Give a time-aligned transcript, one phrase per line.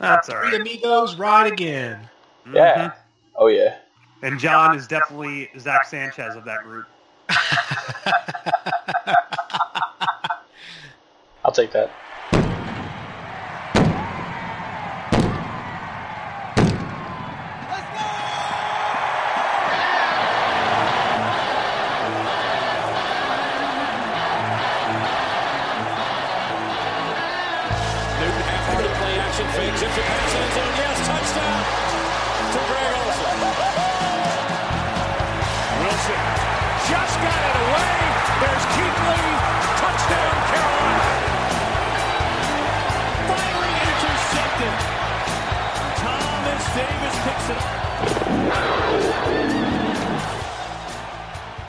[0.00, 0.60] That's all Three right.
[0.60, 2.00] amigos ride again.
[2.46, 2.56] Mm-hmm.
[2.56, 2.92] Yeah.
[3.36, 3.76] Oh yeah.
[4.22, 6.86] And John is definitely Zach Sanchez of that group.
[11.44, 11.90] I'll take that.
[47.22, 47.80] Picks it up.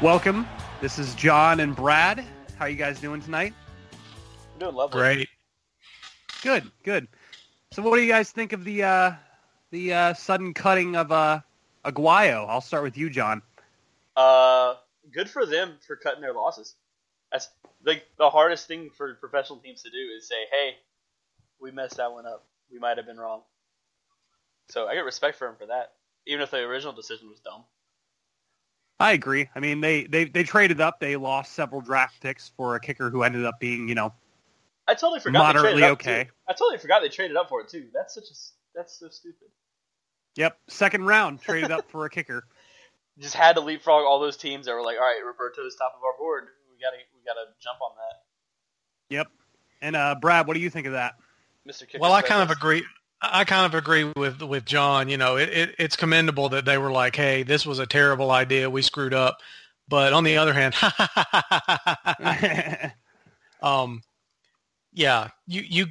[0.02, 0.48] Welcome.
[0.80, 2.26] This is John and Brad.
[2.58, 3.54] How are you guys doing tonight?
[4.54, 5.00] I'm doing lovely.
[5.00, 5.30] Great.
[6.42, 7.08] Good, good.
[7.72, 9.12] So, what do you guys think of the uh,
[9.72, 11.42] the uh, sudden cutting of uh,
[11.86, 12.48] Aguayo?
[12.48, 13.42] I'll start with you, John.
[14.16, 14.76] Uh,
[15.12, 16.76] good for them for cutting their losses.
[17.32, 17.50] That's
[17.84, 20.78] the the hardest thing for professional teams to do is say, "Hey,
[21.60, 22.46] we messed that one up.
[22.72, 23.42] We might have been wrong."
[24.72, 25.92] So I get respect for him for that,
[26.26, 27.66] even if the original decision was dumb.
[29.02, 29.50] I agree.
[29.54, 31.00] I mean, they, they they traded up.
[31.00, 34.14] They lost several draft picks for a kicker who ended up being, you know,
[34.88, 35.40] I totally forgot.
[35.40, 36.24] Moderately they okay.
[36.24, 36.30] Too.
[36.48, 37.88] I totally forgot they traded up for it too.
[37.94, 39.50] That's such a s- that's so stupid.
[40.36, 42.46] yep, second round traded up for a kicker.
[43.20, 46.04] Just had to leapfrog all those teams that were like, "All right, Roberto's top of
[46.04, 46.48] our board.
[46.70, 49.28] We gotta we gotta jump on that." Yep.
[49.82, 51.16] And uh, Brad, what do you think of that?
[51.68, 51.82] Mr.
[51.82, 52.84] Kicker Well, I kind of agree.
[53.22, 55.08] I kind of agree with with John.
[55.08, 58.32] You know, it, it, it's commendable that they were like, "Hey, this was a terrible
[58.32, 58.70] idea.
[58.70, 59.38] We screwed up."
[59.88, 60.74] But on the other hand,
[63.62, 64.02] um,
[64.94, 65.86] yeah, you you.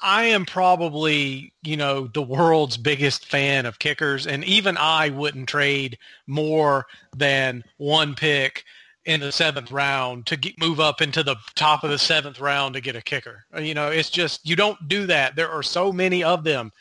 [0.00, 5.48] I am probably, you know, the world's biggest fan of kickers, and even I wouldn't
[5.48, 8.64] trade more than one pick
[9.06, 12.74] in the seventh round to get, move up into the top of the seventh round
[12.74, 13.44] to get a kicker.
[13.56, 15.36] You know, it's just you don't do that.
[15.36, 16.72] There are so many of them.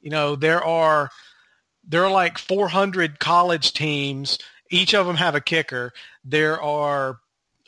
[0.00, 1.10] You know, there are
[1.84, 4.38] there are like 400 college teams.
[4.70, 5.92] Each of them have a kicker.
[6.24, 7.18] There are,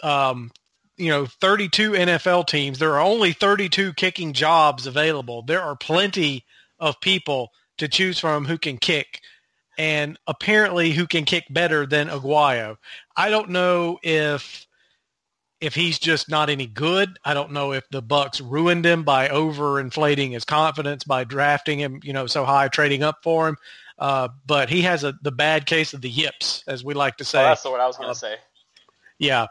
[0.02, 0.50] um,
[0.96, 2.78] you know, 32 NFL teams.
[2.78, 5.42] There are only 32 kicking jobs available.
[5.42, 6.44] There are plenty
[6.78, 9.20] of people to choose from who can kick
[9.82, 12.76] and apparently who can kick better than Aguayo.
[13.16, 14.64] I don't know if
[15.60, 17.18] if he's just not any good.
[17.24, 21.98] I don't know if the Bucs ruined him by overinflating his confidence by drafting him,
[22.04, 23.56] you know, so high, trading up for him.
[23.98, 27.24] Uh, but he has a the bad case of the yips, as we like to
[27.24, 27.42] Oh, say.
[27.42, 28.36] that's the word I was gonna Uh, say.
[29.18, 29.46] Yeah.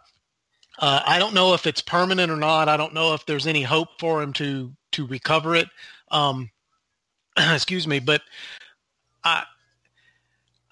[0.80, 2.70] Uh, I don't know if it's permanent or not.
[2.70, 5.68] I don't know if there's any hope for him to to recover it.
[6.10, 6.52] Um,
[7.38, 8.22] excuse me, but
[9.26, 9.44] I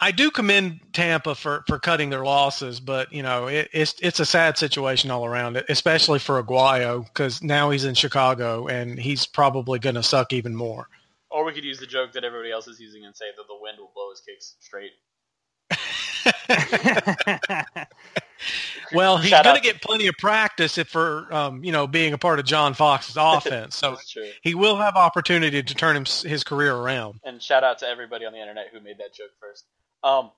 [0.01, 4.19] I do commend Tampa for, for cutting their losses, but you know it, it's it's
[4.19, 9.25] a sad situation all around, especially for Aguayo because now he's in Chicago and he's
[9.25, 10.87] probably going to suck even more.
[11.29, 13.57] Or we could use the joke that everybody else is using and say that the
[13.59, 14.91] wind will blow his kicks straight.
[18.93, 22.17] Well, he's going to get plenty of practice if for um, you know being a
[22.17, 24.29] part of John Fox's offense, so That's true.
[24.41, 27.19] he will have opportunity to turn him, his career around.
[27.23, 29.65] And shout out to everybody on the internet who made that joke first.
[30.03, 30.31] Um,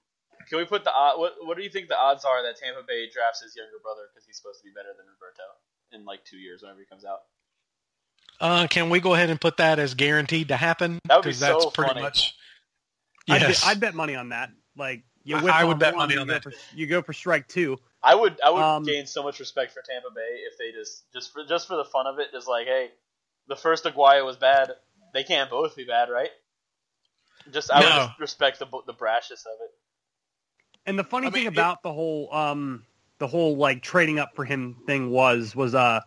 [0.50, 1.34] can we put the odd, what?
[1.42, 4.26] What do you think the odds are that Tampa Bay drafts his younger brother because
[4.26, 5.44] he's supposed to be better than Roberto
[5.92, 7.20] in like two years whenever he comes out?
[8.40, 11.00] Uh, can we go ahead and put that as guaranteed to happen?
[11.06, 12.02] That would be 'Cause that's so pretty funny.
[12.02, 12.36] much.
[13.30, 13.66] I'd, bet, Yes.
[13.68, 14.50] I'd bet money on that.
[14.76, 16.44] Like you I- I would bet one, money on go that.
[16.44, 17.78] For, you go for strike two.
[18.02, 21.04] I would I would Um, gain so much respect for Tampa Bay if they just
[21.14, 22.90] just for just for the fun of it, just like hey,
[23.48, 24.72] the first Aguayo was bad.
[25.14, 26.32] They can't both be bad, right?
[27.52, 29.72] Just I would just respect the the brashness of it.
[30.86, 32.86] And the funny I thing mean, it- about the whole um
[33.20, 36.02] the whole like trading up for him thing was was uh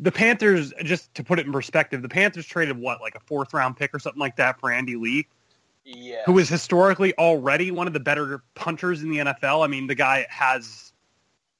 [0.00, 3.54] the Panthers just to put it in perspective, the Panthers traded what like a fourth
[3.54, 5.28] round pick or something like that for Andy Lee,
[5.84, 6.22] Yeah.
[6.26, 9.62] who is historically already one of the better punters in the NFL.
[9.64, 10.92] I mean, the guy has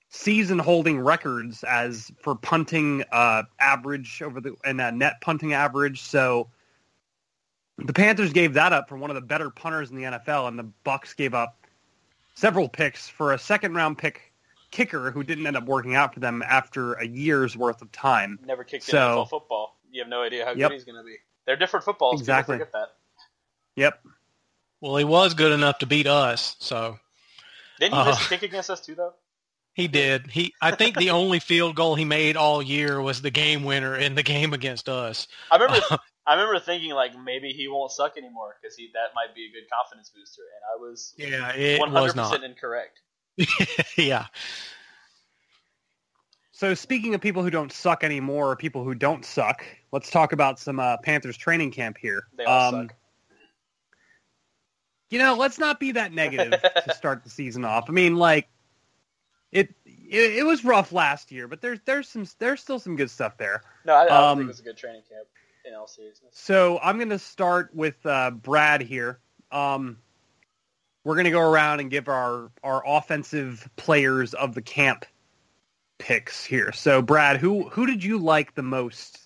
[0.09, 6.00] season holding records as for punting uh average over the and uh, net punting average.
[6.03, 6.49] So
[7.85, 10.59] the Panthers gave that up for one of the better punters in the NFL, and
[10.59, 11.67] the Bucs gave up
[12.35, 14.32] several picks for a second round pick
[14.71, 18.38] kicker who didn't end up working out for them after a year's worth of time.
[18.44, 19.77] Never kicked So- NFL football.
[19.91, 20.71] You have no idea how Yep.
[20.71, 21.17] good he's going to be.
[21.47, 22.21] They're different footballs.
[22.21, 22.55] Exactly.
[22.59, 22.97] People forget that.
[23.75, 24.00] Yep.
[24.81, 26.99] Well, he was good enough to beat us, so
[27.81, 29.15] Didn't he uh, miss a kick against us too, though?
[29.75, 30.29] he did.
[30.31, 33.97] He, I think, the only field goal he made all year was the game winner
[33.97, 35.27] in the game against us.
[35.50, 35.85] I remember.
[35.91, 39.46] Uh, I remember thinking like maybe he won't suck anymore because he that might be
[39.46, 42.31] a good confidence booster, and I was Yeah, it one was hundred not.
[42.31, 43.00] percent incorrect.
[43.96, 44.26] yeah.
[46.52, 50.32] So speaking of people who don't suck anymore, or people who don't suck, let's talk
[50.32, 52.25] about some uh, Panthers training camp here.
[52.37, 52.96] They all Um, suck.
[55.08, 57.88] You know, let's not be that negative to start the season off.
[57.88, 58.46] I mean, like
[59.50, 63.11] it, it it was rough last year, but there's there's some there's still some good
[63.11, 63.62] stuff there.
[63.87, 65.26] No, I, I don't um, think it was a good training camp
[65.70, 66.31] in all seriousness.
[66.34, 69.19] So I'm going to start with uh, Brad here.
[69.50, 69.99] Um,
[71.05, 75.06] we're going to go around and give our our offensive players of the camp
[75.99, 76.72] picks here.
[76.72, 79.20] So Brad, who who did you like the most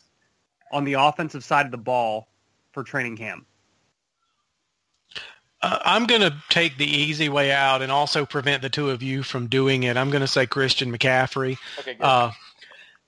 [0.71, 2.29] on the offensive side of the ball
[2.73, 3.47] for training camp?
[5.63, 9.03] Uh, I'm going to take the easy way out and also prevent the two of
[9.03, 9.97] you from doing it.
[9.97, 11.57] I'm going to say Christian McCaffrey.
[11.79, 12.05] Okay, good.
[12.05, 12.33] Uh,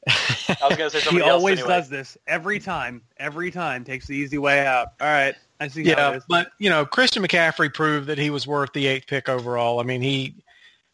[0.08, 1.74] I was gonna say He somebody else always anyway.
[1.74, 3.02] does this every time.
[3.18, 4.88] Every time takes the easy way out.
[5.00, 8.30] All right, I see how it yeah, but you know, Christian McCaffrey proved that he
[8.30, 9.80] was worth the eighth pick overall.
[9.80, 10.34] I mean, he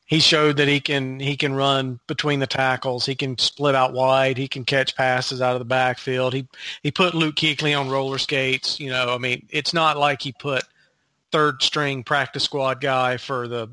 [0.06, 3.06] he showed that he can he can run between the tackles.
[3.06, 4.36] He can split out wide.
[4.38, 6.34] He can catch passes out of the backfield.
[6.34, 6.46] He
[6.82, 8.80] he put Luke Kuechly on roller skates.
[8.80, 10.64] You know, I mean, it's not like he put
[11.32, 13.68] third string practice squad guy for the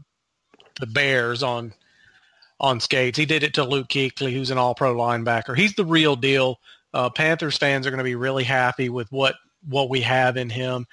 [0.80, 1.74] the Bears on
[2.60, 3.18] on skates.
[3.18, 5.58] He did it to Luke Kuechly, who's an all pro linebacker.
[5.58, 6.60] He's the real deal.
[6.94, 9.36] Uh, Panthers fans are going to be really happy with what
[9.68, 10.88] what we have in him.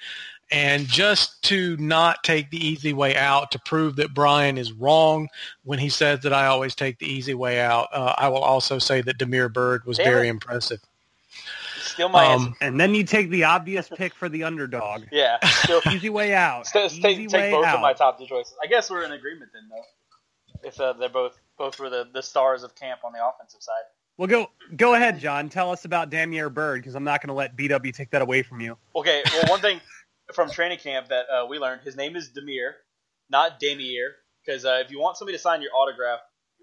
[0.49, 5.27] And just to not take the easy way out to prove that Brian is wrong
[5.63, 8.79] when he says that I always take the easy way out, uh, I will also
[8.79, 10.79] say that Demir Byrd was Damn very impressive.
[11.81, 12.25] Steal my.
[12.27, 15.03] Um, and then you take the obvious pick for the underdog.
[15.11, 16.65] Yeah, still, Easy way out.
[16.67, 17.75] Stay, stay, Easy take way both out.
[17.75, 18.53] of my top two choices.
[18.63, 20.67] I guess we're in agreement then, though.
[20.67, 23.83] If uh, they're both both were the, the stars of camp on the offensive side.
[24.17, 25.49] Well, go go ahead, John.
[25.49, 28.41] Tell us about Damier Byrd because I'm not going to let BW take that away
[28.41, 28.77] from you.
[28.95, 29.79] Okay, well, one thing
[30.33, 32.71] from training camp that uh, we learned, his name is Demir,
[33.29, 34.13] not Damier.
[34.43, 36.19] Because uh, if you want somebody to sign your autograph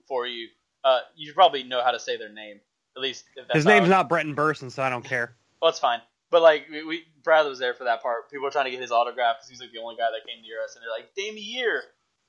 [0.09, 0.49] for you,
[0.85, 2.61] uh, you should probably know how to say their name.
[2.97, 5.37] At least if that's His name's not Brenton Bersin, so I don't care.
[5.61, 6.01] Well, that's fine.
[6.31, 8.31] But like we, we Brad was there for that part.
[8.31, 10.43] People were trying to get his autograph because he's like the only guy that came
[10.43, 11.81] near us, and they're like, Damier,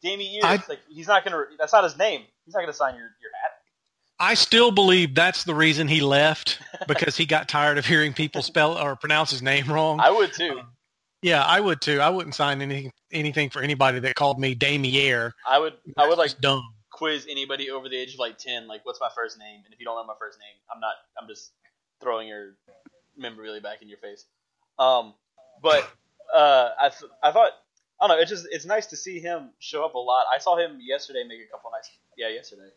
[0.06, 0.44] Damier.
[0.44, 1.44] I- like he's not gonna.
[1.58, 2.22] That's not his name.
[2.46, 3.52] He's not gonna sign your your hat.
[4.20, 8.42] I still believe that's the reason he left because he got tired of hearing people
[8.42, 10.00] spell or pronounce his name wrong.
[10.00, 10.62] I would too.
[11.22, 12.00] yeah, I would too.
[12.00, 15.32] I wouldn't sign anything anything for anybody that called me Damier.
[15.48, 15.74] I would.
[15.98, 16.64] I would like dumb.
[16.92, 18.68] quiz anybody over the age of like ten.
[18.68, 19.62] Like, what's my first name?
[19.66, 20.94] And if you don't know my first name, I'm not.
[21.22, 21.52] I'm just
[22.02, 22.56] throwing your
[23.18, 24.26] memory really back in your face.
[24.80, 25.14] Um,
[25.62, 25.90] but
[26.34, 27.52] uh, I th- I thought
[28.00, 28.22] I don't know.
[28.22, 30.26] It's just it's nice to see him show up a lot.
[30.34, 31.90] I saw him yesterday make a couple nice.
[32.18, 32.70] Yeah, yesterday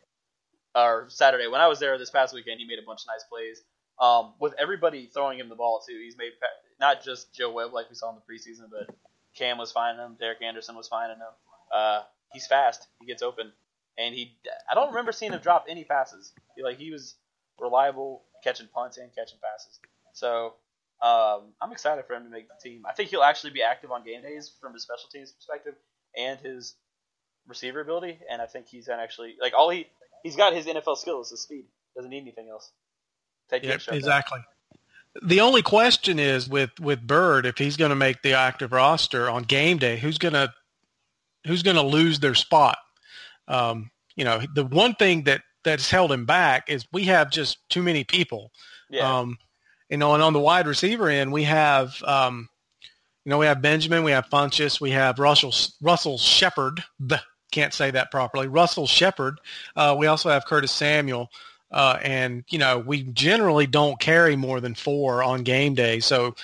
[0.75, 2.61] or Saturday when I was there this past weekend.
[2.61, 3.63] He made a bunch of nice plays.
[4.01, 5.99] Um, with everybody throwing him the ball too.
[6.01, 6.31] He's made
[6.79, 8.95] not just Joe Webb like we saw in the preseason, but
[9.35, 10.17] Cam was finding him.
[10.21, 11.33] Derek Anderson was finding him.
[11.75, 12.87] Uh, he's fast.
[13.01, 13.53] He gets open,
[13.99, 14.37] and he.
[14.71, 16.33] I don't remember seeing him drop any passes.
[16.57, 17.17] He, like he was
[17.61, 19.81] reliable catching punts and catching passes.
[20.13, 20.55] So
[21.01, 22.83] um, I'm excited for him to make the team.
[22.89, 25.75] I think he'll actually be active on game days from his special teams perspective
[26.17, 26.75] and his
[27.47, 28.19] receiver ability.
[28.31, 29.87] And I think he's gonna actually like all he
[30.23, 31.67] he's got his NFL skills, his speed.
[31.95, 32.73] Doesn't need anything else.
[33.49, 34.41] Take Yep, exactly.
[35.23, 39.29] The only question is with with Byrd if he's going to make the active roster
[39.29, 40.53] on game day, who's going to
[41.47, 42.79] who's going to lose their spot?
[43.49, 47.59] Um, you know, the one thing that that's held him back is we have just
[47.69, 48.53] too many people.
[48.91, 49.19] Yeah.
[49.19, 49.39] Um,
[49.89, 52.49] you know, and on the wide receiver end, we have, um,
[53.25, 56.83] you know, we have Benjamin, we have Funchess, we have Russell Russell Shepard.
[57.51, 58.47] Can't say that properly.
[58.47, 59.41] Russell Shepard.
[59.75, 61.31] Uh, we also have Curtis Samuel,
[61.71, 66.01] uh, and you know, we generally don't carry more than four on game day.
[66.01, 66.37] So,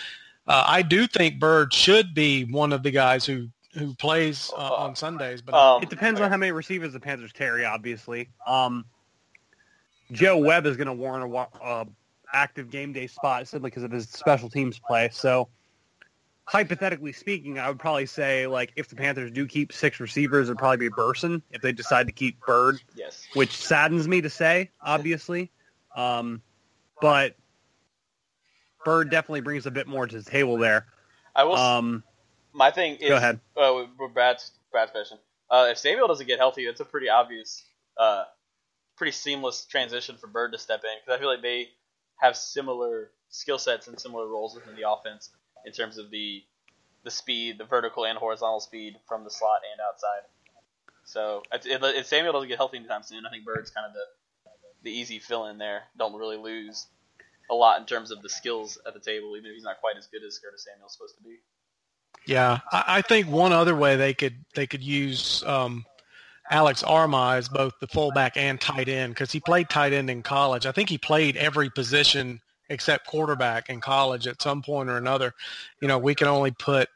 [0.47, 4.61] uh, I do think Byrd should be one of the guys who who plays uh,
[4.75, 5.43] on Sundays.
[5.43, 8.29] But Um, It depends on how many receivers the Panthers carry, obviously.
[8.47, 8.85] Um,
[10.13, 11.85] Joe Webb is going to warrant a wa- uh,
[12.35, 15.09] active game day spot simply because of his special teams play.
[15.13, 15.49] So,
[16.45, 20.59] hypothetically speaking, I would probably say like if the Panthers do keep six receivers, it'd
[20.59, 21.43] probably be Bersin.
[21.51, 23.27] If they decide to keep Byrd, yes.
[23.35, 25.51] which saddens me to say, obviously,
[25.97, 26.43] um,
[27.01, 27.37] but
[28.85, 30.87] Byrd definitely brings a bit more to the table there.
[31.35, 31.57] I will.
[31.57, 32.03] Um,
[32.53, 33.09] my thing is.
[33.09, 33.41] go ahead.
[33.57, 35.19] Uh, Brad's Brad's question.
[35.51, 37.65] Uh, if Samuel doesn't get healthy, it's a pretty obvious,
[37.99, 38.25] uh,
[38.97, 41.69] pretty seamless transition for Byrd to step in because I feel like they
[42.17, 45.31] have similar skill sets and similar roles within the offense
[45.67, 46.43] in terms of the
[47.03, 50.27] the speed, the vertical and horizontal speed from the slot and outside.
[51.05, 54.05] So if, Samuel doesn't get healthy anytime soon, I think Byrd's kind of the
[54.83, 55.83] the easy fill in there.
[55.99, 56.87] Don't really lose.
[57.51, 59.97] a lot in terms of the skills at the table, even if he's not quite
[59.99, 61.37] as good as Curtis Samuel's supposed to be.
[62.27, 65.85] Yeah, I, I think one other way they could they could use um,
[66.51, 70.23] Alex Armah is both the fullback and tight end because he played tight end in
[70.23, 70.67] college.
[70.67, 75.33] I think he played every position except quarterback in college at some point or another.
[75.81, 76.89] You know, we can only put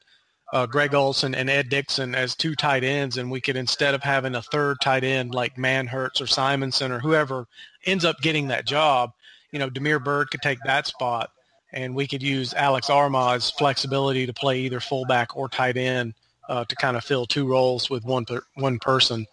[0.52, 4.02] uh, Greg Olsen and Ed Dickson as two tight ends, and we could instead of
[4.02, 7.47] having a third tight end like Manhertz or Simonson or whoever
[7.85, 9.12] ends up getting that job,
[9.50, 11.31] you know, Demir Byrd could take that spot,
[11.73, 16.14] and we could use Alex Armah's flexibility to play either fullback or tight end
[16.49, 19.26] uh, to kind of fill two roles with one per, one person.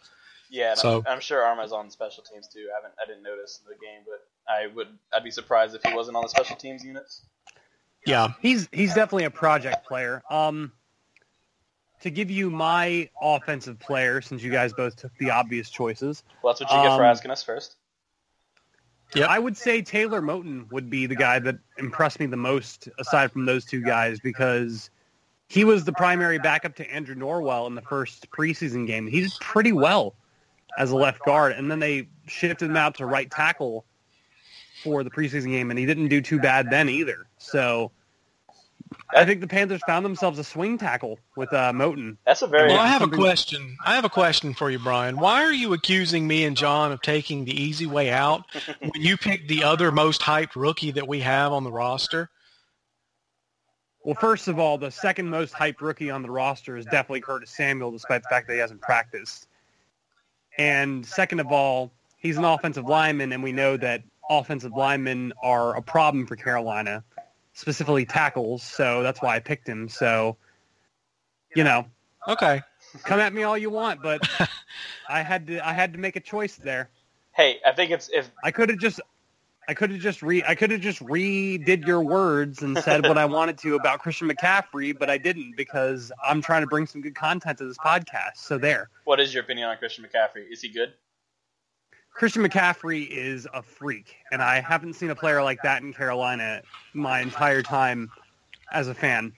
[0.50, 2.68] Yeah, and So- I'm, I'm sure Armah's on special teams too.
[2.72, 5.84] I haven't, I didn't notice in the game, but I would, I'd be surprised if
[5.84, 7.26] he wasn't on the special teams units.
[8.06, 10.22] Yeah, He's he's definitely a project player.
[10.30, 10.72] Um,
[12.02, 16.54] to give you my offensive player, since you guys both took the obvious choices, Well,
[16.54, 17.78] that's what you get for Um, asking us first.
[19.16, 22.90] Yeah, I would say Taylor Moton would be the guy that impressed me the most,
[23.00, 24.92] aside from those two guys, because
[25.48, 29.08] he was the primary backup to Andrew Norwell in the first preseason game.
[29.08, 30.16] He did pretty well
[30.78, 33.86] as a left guard, and then they shifted him out to right tackle
[34.84, 37.28] for the preseason game, and he didn't do too bad then either.
[37.38, 37.92] So
[39.14, 42.18] I think the Panthers found themselves a swing tackle with uh, Moton.
[42.26, 43.78] That's a very Well, I have a question.
[43.86, 45.18] I have a question for you, Brian.
[45.18, 48.44] Why are you accusing me and John of taking the easy way out
[48.80, 52.30] when you picked the other most hyped rookie that we have on the roster?
[54.06, 57.50] Well, first of all, the second most hyped rookie on the roster is definitely Curtis
[57.50, 59.48] Samuel, despite the fact that he hasn't practiced.
[60.60, 65.76] And second of all, he's an offensive lineman, and we know that offensive linemen are
[65.76, 67.04] a problem for Carolina,
[67.54, 68.62] specifically tackles.
[68.62, 69.90] So that's why I picked him.
[69.90, 70.38] So,
[71.56, 71.88] you know,
[72.28, 72.62] Okay.
[73.06, 74.22] come at me all you want, but
[75.10, 76.92] I had to I had to make a choice there.
[77.32, 79.02] Hey, I think it's if I could have just
[79.68, 83.18] I could have just re I could have just redid your words and said what
[83.18, 87.02] I wanted to about Christian McCaffrey, but I didn't because I'm trying to bring some
[87.02, 88.38] good content to this podcast.
[88.38, 88.90] So there.
[89.06, 90.52] what is your opinion on Christian McCaffrey?
[90.52, 90.94] Is he good?
[92.12, 96.62] Christian McCaffrey is a freak, and I haven't seen a player like that in Carolina
[96.94, 98.10] my entire time
[98.72, 99.34] as a fan.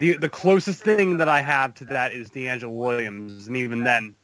[0.00, 4.16] The the closest thing that I have to that is DeAngelo Williams, and even then,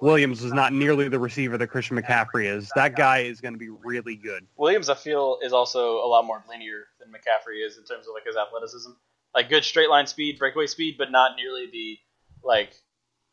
[0.00, 2.70] Williams was not nearly the receiver that Christian McCaffrey is.
[2.76, 4.46] That guy is going to be really good.
[4.56, 8.14] Williams, I feel, is also a lot more linear than McCaffrey is in terms of
[8.14, 8.90] like his athleticism.
[9.34, 11.98] Like good straight line speed, breakaway speed, but not nearly the
[12.44, 12.72] like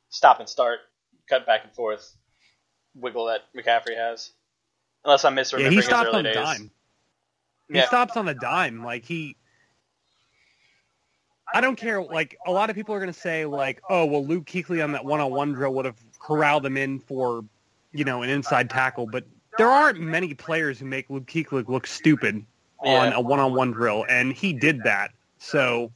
[0.10, 0.80] stop and start,
[1.30, 2.16] cut back and forth
[2.96, 4.32] wiggle that McCaffrey has.
[5.04, 6.34] Unless I'm misremembering Yeah, he stops on a days.
[6.36, 6.72] dime.
[7.72, 7.88] He Yeah.
[7.88, 8.84] stops on a dime.
[8.84, 9.36] Like he,
[11.56, 12.04] I don't care.
[12.04, 14.92] Like a lot of people are going to say, like, oh, well, Luke Kuechly on
[14.92, 17.46] that one-on-one drill would have corralled him in for,
[17.94, 19.08] you know, an inside tackle.
[19.08, 19.26] But
[19.58, 22.46] there aren't many players who make Luke Kuechly look stupid
[22.80, 23.16] on Yeah.
[23.16, 25.12] a one-on-one drill, and he did that.
[25.40, 25.92] So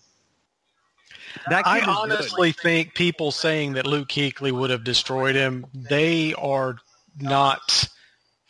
[1.50, 1.90] that I is good.
[1.90, 6.78] honestly think people saying that Luke Kuechly would have destroyed him, they are
[7.20, 7.88] not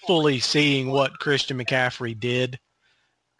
[0.05, 2.59] fully seeing what Christian McCaffrey did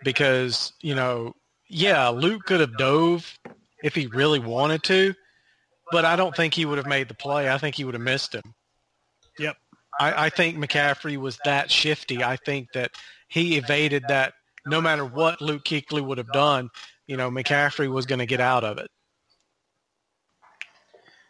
[0.04, 1.36] because, you know,
[1.68, 3.39] yeah, Luke could have dove
[3.84, 5.14] if he really wanted to,
[5.92, 7.50] but I don't think he would have made the play.
[7.50, 8.54] I think he would have missed him.
[9.38, 9.58] Yep.
[10.00, 12.24] I, I think McCaffrey was that shifty.
[12.24, 12.92] I think that
[13.28, 14.34] he evaded that
[14.66, 16.70] no matter what Luke Kuechly would have done,
[17.08, 18.90] you know, McCaffrey was going to get out of it.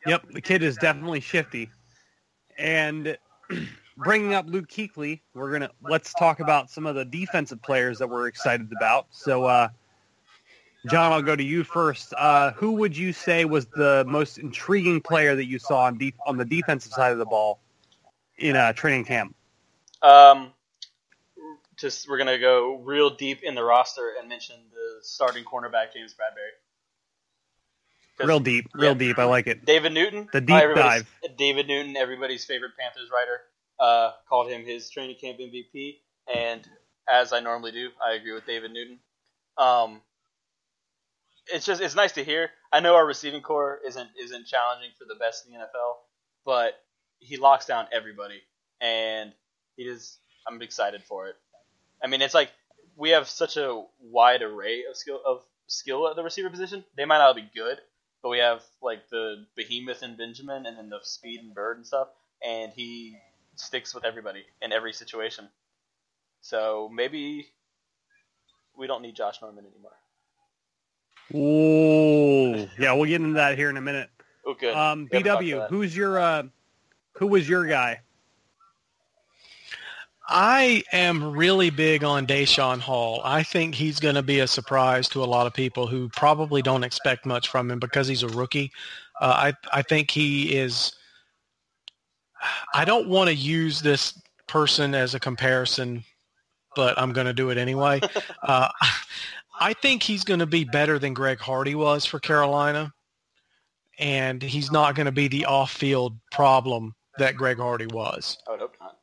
[0.05, 1.69] Yep, the kid is definitely shifty.
[2.57, 3.17] And
[3.97, 8.09] bringing up Luke Kuechly, we're gonna let's talk about some of the defensive players that
[8.09, 9.07] we're excited about.
[9.11, 9.69] So, uh,
[10.87, 12.13] John, I'll go to you first.
[12.17, 16.13] Uh, who would you say was the most intriguing player that you saw on def-
[16.25, 17.59] on the defensive side of the ball
[18.37, 19.35] in uh, training camp?
[20.01, 20.53] Um,
[21.77, 26.13] just we're gonna go real deep in the roster and mention the starting cornerback James
[26.13, 26.55] Bradberry.
[28.25, 28.97] Real deep, real Yeah.
[28.97, 29.19] deep.
[29.19, 29.65] I like it.
[29.65, 31.09] David Newton, The deep dive.
[31.37, 33.41] David Newton, everybody's favorite Panthers writer,
[33.79, 36.01] uh, called him his training camp MVP,
[36.33, 36.67] and
[37.09, 38.99] as I normally do, I agree with David Newton.
[39.57, 40.01] Um,
[41.51, 42.49] it's just it's nice to hear.
[42.71, 45.95] I know our receiving corps isn't isn't challenging for the best in the NFL,
[46.45, 46.73] but
[47.19, 48.41] he locks down everybody,
[48.81, 49.33] and
[49.75, 50.17] he is.
[50.47, 51.35] I'm excited for it.
[52.03, 52.51] I mean, it's like
[52.95, 56.83] we have such a wide array of skill of skill at the receiver position.
[56.95, 57.79] They might not be good,
[58.21, 61.87] but we have like the behemoth and Benjamin, and then the speed and Byrd and
[61.87, 62.09] stuff,
[62.45, 63.17] and he
[63.55, 65.49] sticks with everybody in every situation.
[66.41, 67.47] So maybe
[68.77, 69.91] we don't need Josh Norman anymore.
[71.35, 74.09] Ooh, yeah, we'll get into that here in a minute.
[74.45, 74.75] Oh, good.
[74.75, 75.75] Um, We haven't talked BW, about that.
[75.75, 76.43] who's your uh,
[77.13, 78.01] who was your guy?
[80.31, 83.21] I am really big on Daeshon Hall.
[83.23, 86.61] I think he's going to be a surprise to a lot of people who probably
[86.61, 88.71] don't expect much from him because he's a rookie.
[89.19, 90.93] Uh, I I think he is.
[92.73, 96.03] I don't want to use this person as a comparison,
[96.75, 97.99] but I'm going to do it anyway.
[98.43, 98.69] uh,
[99.59, 102.93] I think he's going to be better than Greg Hardy was for Carolina,
[103.99, 108.37] and he's not going to be the off-field problem that Greg Hardy was.
[108.47, 108.97] I would hope not.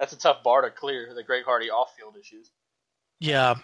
[0.00, 2.50] That's a tough bar to clear, the Greg Hardy off-field issues.
[3.20, 3.54] Yeah.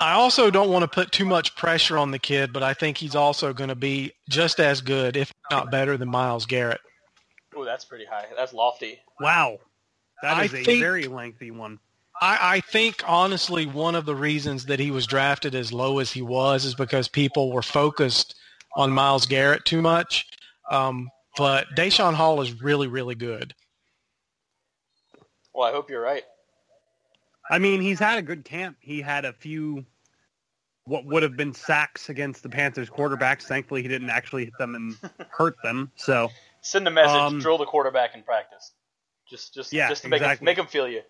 [0.00, 2.98] I also don't want to put too much pressure on the kid, but I think
[2.98, 6.80] he's also going to be just as good, if not better, than Myles Garrett.
[7.56, 8.26] Oh, that's pretty high.
[8.36, 9.00] That's lofty.
[9.20, 9.58] Wow.
[10.22, 11.78] That I is a think- very lengthy one.
[12.20, 16.10] I, I think honestly one of the reasons that he was drafted as low as
[16.10, 18.34] he was is because people were focused
[18.76, 20.26] on Myles Garrett too much.
[20.70, 23.54] Um, but Daeshon Hall is really, really good.
[25.54, 26.24] Well, I hope you're right.
[27.50, 28.76] I mean, he's had a good camp.
[28.80, 29.84] He had a few
[30.84, 33.42] what would have been sacks against the Panthers quarterbacks.
[33.42, 34.96] Thankfully, he didn't actually hit them and
[35.30, 35.92] hurt them.
[35.96, 36.30] So,
[36.62, 37.14] Send a message.
[37.14, 38.72] Um, drill the quarterback in practice.
[39.28, 41.02] Just, just, Yeah, just to make him, make him feel you.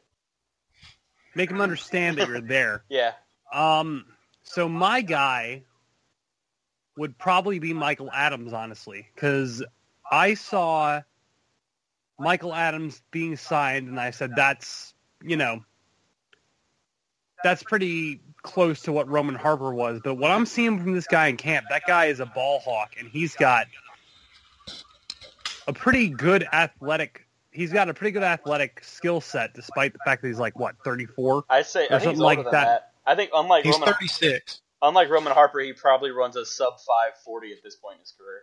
[1.35, 2.85] Make him understand that you're there.
[2.89, 3.13] Yeah.
[3.53, 4.05] Um,
[4.43, 5.63] so my guy
[6.97, 9.63] would probably be Michael Adams, honestly, because
[10.11, 11.01] I saw
[12.19, 14.93] Michael Adams being signed, and I said that's
[15.23, 15.65] you know
[17.45, 20.01] that's pretty close to what Roman Harper was.
[20.03, 22.95] But what I'm seeing from this guy in camp, that guy is a ball hawk,
[22.99, 23.67] and he's got
[25.67, 27.27] a pretty good athletic.
[27.51, 30.77] He's got a pretty good athletic skill set, despite the fact that he's like what
[30.85, 31.45] 34.
[31.49, 32.51] I'd say I think something like that.
[32.53, 32.91] that.
[33.07, 34.61] I think unlike He's Roman, 36.
[34.83, 38.13] unlike Roman Harper, he probably runs a sub five forty at this point in his
[38.19, 38.43] career.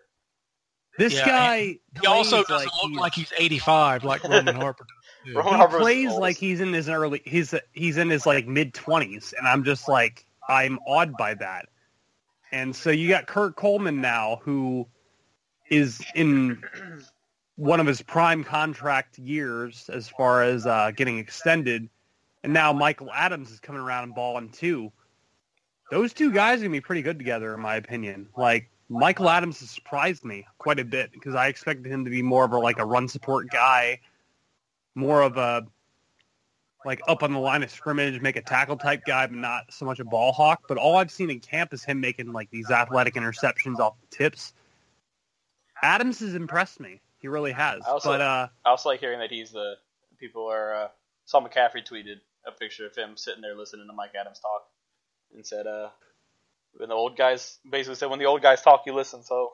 [0.98, 1.58] This Yeah, guy
[2.02, 5.36] He also doesn't like look he's- like he's 85 like Roman Harper does.
[5.36, 8.74] Roman he Harper plays like he's in his early he's he's in his like mid
[8.74, 11.68] twenties, and I'm just like I'm awed by that.
[12.52, 14.88] And so you got Kurt Coleman now, who
[15.70, 16.64] is in
[17.56, 21.90] one of his prime contract years as far as uh, getting extended,
[22.44, 24.92] and now Michael Adams is coming around and balling too.
[25.92, 28.28] Those two guys are gonna be pretty good together, in my opinion.
[28.36, 32.22] Like Michael Adams has surprised me quite a bit because I expected him to be
[32.22, 34.00] more of a like a run support guy,
[34.96, 35.66] more of a
[36.86, 39.86] like up on the line of scrimmage, make a tackle type guy, but not so
[39.86, 40.64] much a ball hawk.
[40.68, 44.16] But all I've seen in camp is him making like these athletic interceptions off the
[44.16, 44.54] tips.
[45.82, 47.02] Adams has impressed me.
[47.26, 47.82] He really has.
[47.88, 49.78] I also- but uh, I also like hearing that he's the
[50.20, 50.76] people are.
[50.76, 50.88] Uh,
[51.26, 54.68] Saul McCaffrey tweeted a picture of him sitting there listening to Mike Adams talk,
[55.34, 55.90] and said, uh,
[56.78, 59.54] "When the old guys basically said when the old guys talk, you listen." So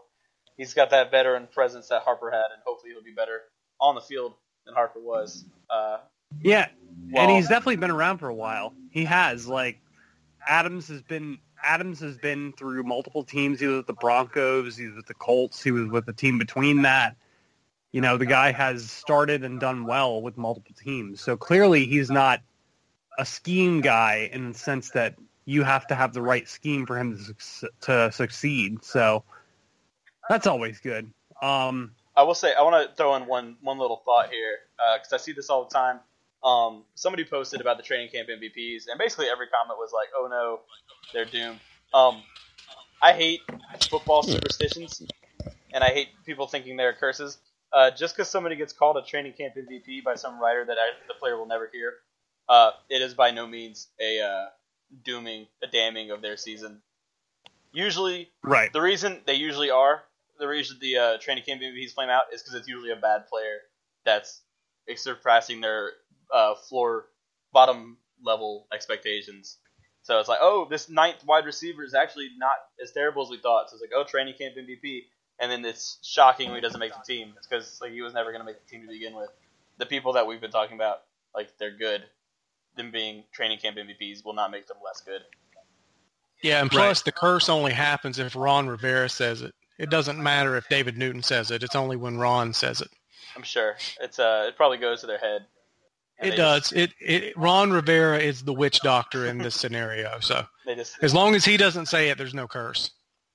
[0.57, 3.39] he's got that veteran presence that Harper had, and hopefully he'll be better
[3.79, 4.33] on the field
[4.65, 5.45] than Harper was.
[5.69, 5.99] Uh,
[6.41, 6.67] yeah,
[7.09, 8.73] Well- and he's definitely been around for a while.
[8.89, 9.79] He has like
[10.45, 13.61] Adams has been Adams has been through multiple teams.
[13.61, 14.75] He was with the Broncos.
[14.75, 15.63] He was with the Colts.
[15.63, 17.15] He was with the team between that.
[17.91, 21.21] You know, the guy has started and done well with multiple teams.
[21.21, 22.41] So clearly, he's not
[23.19, 26.97] a scheme guy in the sense that you have to have the right scheme for
[26.97, 28.83] him to, suc- to succeed.
[28.83, 29.23] So
[30.29, 31.11] that's always good.
[31.41, 34.59] Um, I will say I want to throw in one one little thought here
[34.97, 35.99] because I see this all the time.
[36.43, 40.27] Um, somebody posted about the training camp MVPs, and basically every comment was like, "Oh
[40.29, 40.59] no,
[41.13, 41.59] they're doomed."
[41.93, 42.23] Um,
[43.01, 43.41] I hate
[43.89, 45.01] football superstitions,
[45.73, 47.37] and I hate people thinking they're curses.
[47.73, 50.91] Uh, just because somebody gets called a training camp MVP by some writer that I,
[51.07, 51.93] the player will never hear,
[52.49, 54.45] uh, it is by no means a uh,
[55.03, 56.81] dooming, a damning of their season.
[57.71, 58.71] Usually, right.
[58.73, 60.03] the reason they usually are
[60.41, 63.27] the reason the uh, training camp MVPs flame out is because it's usually a bad
[63.27, 63.59] player
[64.03, 64.41] that's
[64.95, 65.91] surpassing their
[66.33, 67.05] uh, floor
[67.53, 69.57] bottom level expectations.
[70.01, 73.37] So it's like, oh, this ninth wide receiver is actually not as terrible as we
[73.37, 73.69] thought.
[73.69, 75.03] So it's like, oh, training camp MVP,
[75.41, 77.33] and then it's shocking when he doesn't make the team.
[77.35, 79.29] It's because like he was never going to make the team to begin with.
[79.77, 81.01] The people that we've been talking about,
[81.35, 82.03] like they're good.
[82.77, 85.21] Them being training camp MVPs will not make them less good.
[86.41, 89.53] Yeah, and plus the curse only happens if Ron Rivera says it.
[89.77, 91.63] It doesn't matter if David Newton says it.
[91.63, 92.89] It's only when Ron says it.
[93.35, 95.45] I'm sure it's uh, it probably goes to their head.
[96.21, 96.69] It does.
[96.69, 100.19] just- It, it Ron Rivera is the witch doctor in this scenario.
[100.19, 102.91] So just as long as he doesn't say it, there's no curse.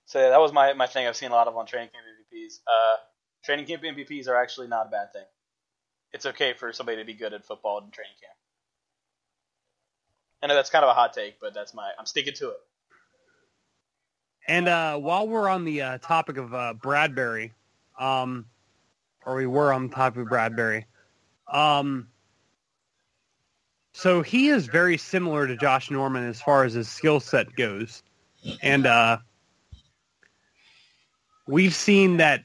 [0.06, 2.04] So yeah, that was my, my thing I've seen a lot of on training camp
[2.06, 2.60] MVPs.
[2.66, 2.96] Uh,
[3.44, 5.24] training camp MVPs are actually not a bad thing.
[6.12, 8.32] It's okay for somebody to be good at football in training camp.
[10.42, 12.56] I know that's kind of a hot take, but that's my I'm sticking to it.
[14.48, 17.50] And uh, while we're on the uh, topic of uh, Bradberry,
[17.98, 18.46] um,
[19.24, 20.84] or we were on the topic of Bradberry,
[21.52, 22.08] um,
[23.92, 28.02] So he is very similar to Josh Norman as far as his skill set goes.
[28.62, 29.18] And uh,
[31.46, 32.44] we've seen that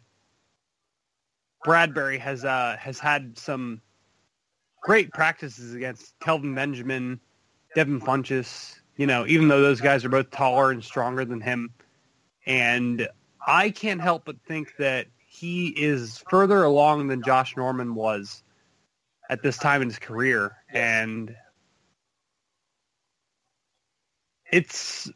[1.66, 3.82] Bradberry has uh, has had some
[4.82, 7.20] great practices against Kelvin Benjamin,
[7.76, 11.72] Devin Funchess, you know, even though those guys are both taller and stronger than him.
[12.46, 13.08] And
[13.46, 18.44] I can't help but think that he is further along than Josh Norman was
[19.30, 20.58] at this time in his career.
[20.74, 21.36] And
[24.52, 25.10] it's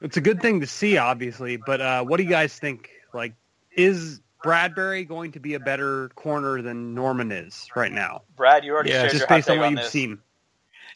[0.00, 1.56] it's a good thing to see, obviously.
[1.56, 2.90] But uh, what do you guys think?
[3.12, 3.34] Like,
[3.72, 8.22] is Bradberry going to be a better corner than Norman is right now?
[8.36, 9.90] Brad, you already Yeah, shared Just your hot based on what on you've this.
[9.90, 10.18] seen.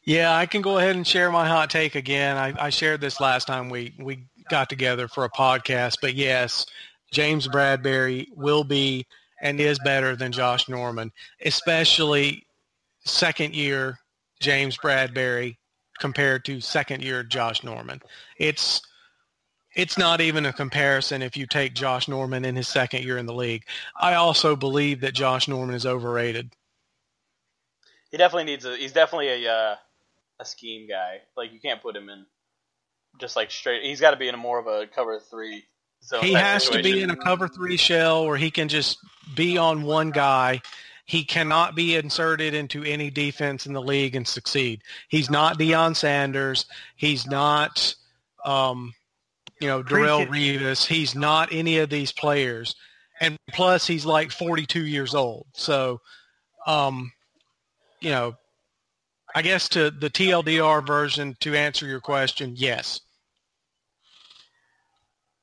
[0.05, 2.37] Yeah, I can go ahead and share my hot take again.
[2.37, 6.67] I, I shared this last time we, we got together for a podcast, but yes,
[7.11, 9.07] James Bradberry will be
[9.43, 11.13] and is better than Josh Norman,
[11.45, 12.47] especially
[13.05, 13.99] second year
[14.41, 15.57] James Bradberry
[15.99, 18.01] compared to second year Josh Norman.
[18.39, 18.81] It's
[19.75, 23.27] it's not even a comparison if you take Josh Norman in his second year in
[23.27, 23.65] the league.
[24.01, 26.53] I also believe that Josh Norman is overrated.
[28.11, 28.77] He definitely needs a.
[28.77, 29.77] He's definitely a uh,
[30.41, 31.21] a scheme guy.
[31.37, 32.27] Like you can't put him in
[33.21, 33.83] just like straight.
[33.83, 35.65] He's got to be in a more of a cover three.
[36.03, 38.99] zone he has to be in a cover three shell where he can just
[39.37, 40.61] be on one guy.
[41.05, 44.83] He cannot be inserted into any defense in the league and succeed.
[45.09, 46.67] He's not Deion Sanders.
[46.95, 47.95] He's not,
[48.45, 48.95] um,
[49.61, 50.87] you know, Darrelle Preach Revis.
[50.87, 52.75] He's not any of these players.
[53.21, 55.47] And plus, he's like 42 years old.
[55.53, 56.01] So,
[56.67, 57.13] um,
[58.01, 58.35] you know,
[59.35, 63.01] I guess to the TLDR version, to answer your question, yes.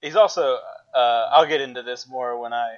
[0.01, 0.57] He's also.
[0.95, 2.75] Uh, I'll get into this more when I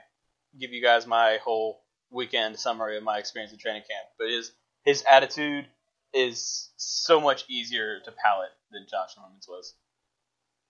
[0.60, 4.08] give you guys my whole weekend summary of my experience at training camp.
[4.18, 4.52] But his
[4.84, 5.68] his attitude
[6.14, 9.76] is so much easier to palate than Josh Norman's was,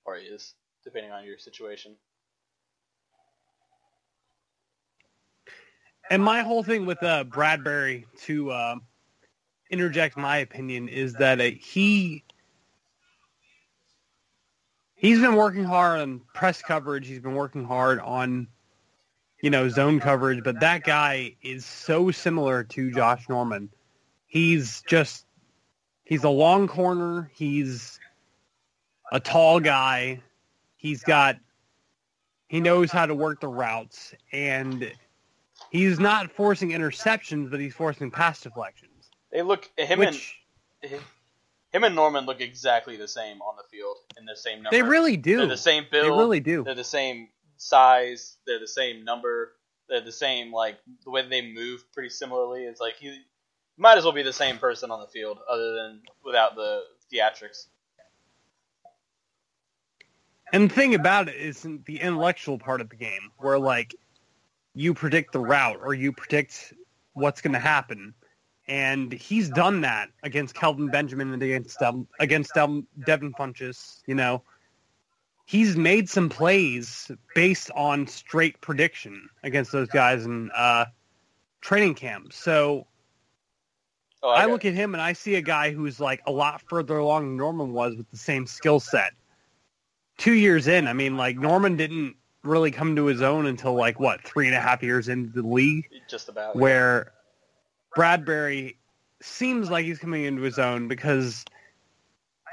[0.05, 0.53] or is,
[0.83, 1.95] depending on your situation.
[6.09, 8.75] And my whole thing with uh, Bradberry, to uh,
[9.69, 12.23] interject my opinion, is that uh, he
[14.95, 17.07] he's been working hard on press coverage.
[17.07, 18.47] He's been working hard on
[19.41, 23.69] you know zone coverage, but that guy is so similar to Josh Norman.
[24.25, 25.25] He's just
[26.03, 27.29] he's a long corner.
[27.35, 27.99] He's
[29.11, 30.21] a tall guy.
[30.79, 31.35] He's got
[32.47, 34.91] he knows how to work the routes and
[35.69, 39.11] he's not forcing interceptions, but he's forcing pass deflections.
[39.29, 40.39] They look him which
[40.81, 41.01] and
[41.71, 44.75] him and Norman look exactly the same on the field in the same number.
[44.75, 45.37] they really do.
[45.37, 46.05] They're the same build.
[46.05, 46.63] They really do.
[46.63, 48.37] They're the same size.
[48.47, 49.51] They're the same number.
[49.89, 52.63] They're the same like the way they move pretty similarly.
[52.63, 53.21] It's like he
[53.77, 57.67] might as well be the same person on the field, other than without the theatrics.
[60.51, 63.95] And the thing about it is the intellectual part of the game, where like
[64.73, 66.73] you predict the route or you predict
[67.13, 68.13] what's going to happen,
[68.67, 74.01] and he's done that against Kelvin Benjamin and against um, against um, Devin Funchess.
[74.07, 74.43] You know,
[75.45, 80.85] he's made some plays based on straight prediction against those guys in uh,
[81.61, 82.33] training camp.
[82.33, 82.87] So
[84.21, 86.61] Oh, I got look at him and I see a guy who's like a lot
[86.67, 89.13] further along than Norman was with the same skill set.
[90.19, 93.99] Two years in, I mean, like Norman didn't really come to his own until like
[93.99, 96.55] what three and a half years into the league, just about.
[96.55, 97.13] where
[97.95, 98.75] Bradberry
[99.21, 101.43] seems like he's coming into his own because,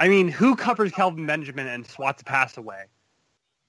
[0.00, 2.84] I mean, who covers Kelvin Benjamin and swats a pass away?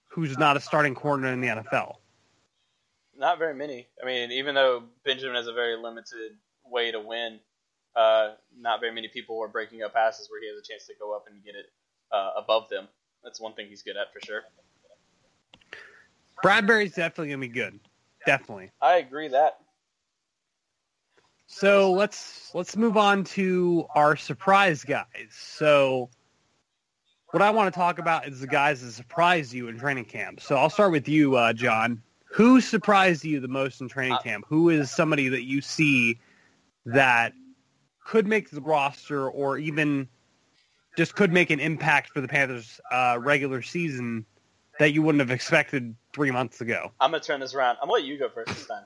[0.09, 1.95] Who's not a starting corner in the NFL?
[3.17, 3.87] Not very many.
[4.01, 7.39] I mean, even though Benjamin has a very limited way to win,
[7.95, 10.93] uh, not very many people are breaking up passes where he has a chance to
[10.99, 11.65] go up and get it
[12.11, 12.87] uh, above them.
[13.23, 14.43] That's one thing he's good at for sure.
[16.43, 17.79] Bradberry's definitely gonna be good,
[18.25, 18.71] definitely.
[18.81, 19.57] I agree that.
[21.47, 25.29] So let's let's move on to our surprise guys.
[25.31, 26.09] So
[27.31, 30.41] what I want to talk about is the guys that surprised you in training camp.
[30.41, 32.01] So I'll start with you, uh, John.
[32.31, 34.45] Who surprised you the most in training Uh, camp?
[34.47, 36.19] Who is somebody that you see
[36.85, 37.33] that
[38.05, 40.07] could make the roster or even
[40.97, 44.25] just could make an impact for the Panthers uh, regular season
[44.79, 46.91] that you wouldn't have expected three months ago?
[46.99, 47.77] I'm gonna turn this around.
[47.81, 48.83] I'm gonna let you go first this time,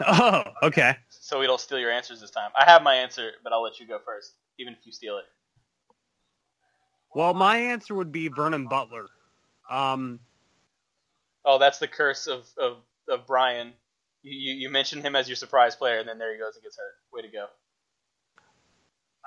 [0.06, 0.96] Oh, okay.
[1.08, 2.50] so we don't steal your answers this time.
[2.58, 5.24] I have my answer, but I'll let you go first, even if you steal it.
[7.14, 9.06] Well, my answer would be Vernon Butler.
[9.70, 10.18] Um,
[11.44, 12.76] Oh, that's the curse of of,
[13.08, 13.72] of Brian.
[14.22, 16.62] You, you you mentioned him as your surprise player, and then there he goes and
[16.62, 16.94] gets hurt.
[17.12, 17.46] Way to go.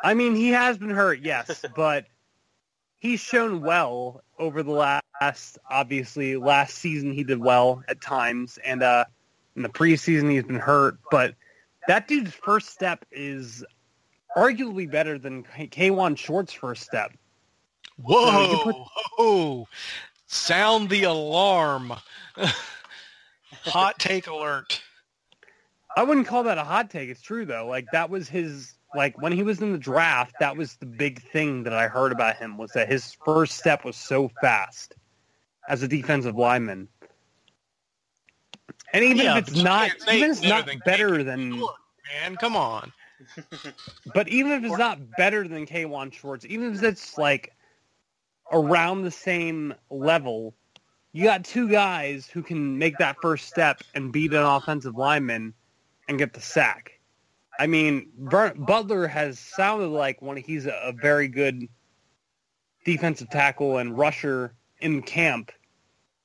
[0.04, 2.06] I mean, he has been hurt, yes, but
[3.00, 8.84] he's shown well over the last, obviously, last season he did well at times, and
[8.84, 9.06] uh,
[9.56, 11.36] in the preseason he's been hurt, but
[11.88, 13.64] that dude's first step is
[14.36, 17.12] arguably better than Kawann Short's first step.
[17.98, 18.26] Whoa!
[18.26, 18.76] So put-
[19.18, 19.68] whoa.
[20.28, 21.94] Sound the alarm.
[23.52, 24.82] Hot take alert.
[25.96, 27.10] I wouldn't call that a hot take.
[27.10, 27.68] It's true though.
[27.68, 31.22] Like that was his like when he was in the draft, that was the big
[31.22, 34.96] thing that I heard about him was that his first step was so fast
[35.68, 36.88] as a defensive lineman.
[38.94, 41.50] And even Yeah, if it's not even if it's better not than better Kawann than
[41.60, 42.92] man, come on.
[44.14, 47.54] but even if it's not better than Kawann Short, even if it's like
[48.52, 50.54] around the same level,
[51.12, 55.54] you got two guys who can make that first step and beat an offensive lineman
[56.08, 56.95] and get the sack.
[57.60, 60.38] I mean, Butler has sounded like one.
[60.38, 61.68] He's a, very good
[62.84, 65.52] defensive tackle and rusher in camp.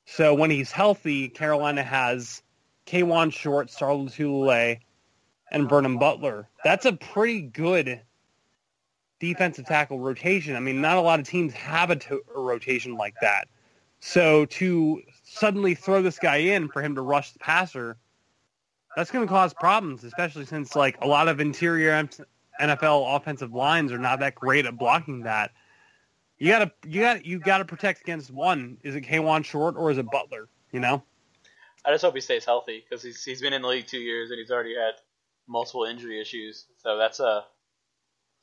[0.07, 2.43] So when he's healthy, Carolina has
[2.87, 4.81] Kawann Short, Star Lotulelei,
[5.53, 6.49] and Vernon Butler.
[6.65, 8.01] That's a pretty good
[9.21, 10.57] defensive tackle rotation.
[10.57, 13.49] I mean, not a lot of teams have a, to- a rotation like that.
[14.01, 17.97] So to suddenly throw this guy in for him to rush the passer,
[18.97, 22.09] that's going to cause problems, especially since like a lot of interior
[22.61, 25.53] NFL offensive lines are not that great at blocking that.
[26.39, 28.79] You gotta, you got, you gotta protect against one.
[28.83, 30.49] Is it Kawann Short or is it Butler?
[30.73, 31.03] You know.
[31.85, 34.31] I just hope he stays healthy because he's he's been in the league two years
[34.31, 34.95] and he's already had
[35.49, 36.67] multiple injury issues.
[36.79, 37.45] So that's a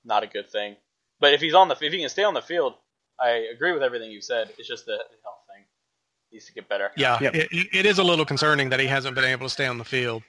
[0.06, 0.76] not a good thing.
[1.20, 2.76] But if he's on the if he can stay on the field,
[3.20, 4.52] I agree with everything you said.
[4.60, 5.66] It's just the health thing
[6.32, 6.92] needs to get better.
[6.98, 7.36] Yeah, Yep.
[7.36, 9.86] it, it is a little concerning that he hasn't been able to stay on the
[9.86, 10.24] field.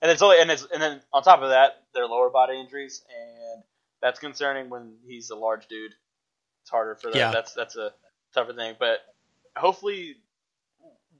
[0.00, 3.02] And it's only and it's and then on top of that, their lower body injuries,
[3.08, 3.62] and
[4.00, 5.94] that's concerning when he's a large dude.
[6.62, 7.18] It's harder for them.
[7.18, 7.30] Yeah.
[7.32, 7.92] That's that's a
[8.32, 8.76] tougher thing.
[8.78, 9.00] But
[9.56, 10.16] hopefully,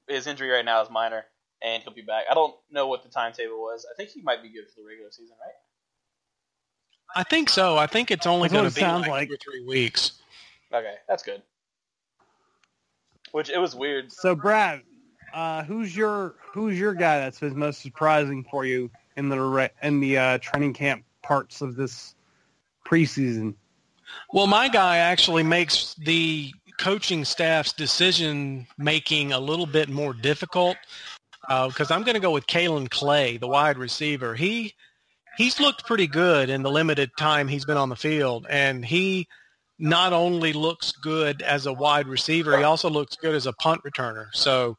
[0.06, 1.24] his injury right now is minor,
[1.62, 2.24] and he'll be back.
[2.30, 3.86] I don't know what the timetable was.
[3.90, 5.54] I think he might be good for the regular season, right?
[7.16, 7.76] I think so.
[7.76, 9.28] I think it's only going to be like, like.
[9.28, 10.20] two or three weeks.
[10.72, 11.42] Okay, that's good.
[13.32, 14.12] Which it was weird.
[14.12, 14.82] So Brad,
[15.32, 20.00] uh, who's your who's your guy that's been most surprising for you in the in
[20.00, 22.14] the uh, training camp parts of this
[22.86, 23.54] preseason?
[24.32, 30.76] Well, my guy actually makes the coaching staff's decision making a little bit more difficult
[31.48, 34.34] because I'm going to go with Kaelin Clay, the wide receiver.
[34.34, 34.74] He
[35.36, 39.28] he's looked pretty good in the limited time he's been on the field, and he
[39.78, 43.80] not only looks good as a wide receiver, he also looks good as a punt
[43.84, 44.26] returner.
[44.32, 44.76] So,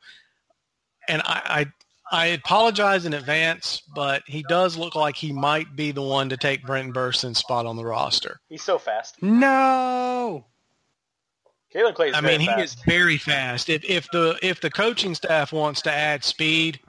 [1.09, 1.41] and I.
[1.45, 1.65] I
[2.11, 6.37] I apologize in advance, but he does look like he might be the one to
[6.37, 8.39] take Brenton Bersin's spot on the roster.
[8.49, 9.21] He's so fast.
[9.21, 10.43] No.
[11.71, 12.63] Kaelin Clay is I very mean, he fast.
[12.63, 13.69] is very fast.
[13.69, 16.79] If if the if the coaching staff wants to add speed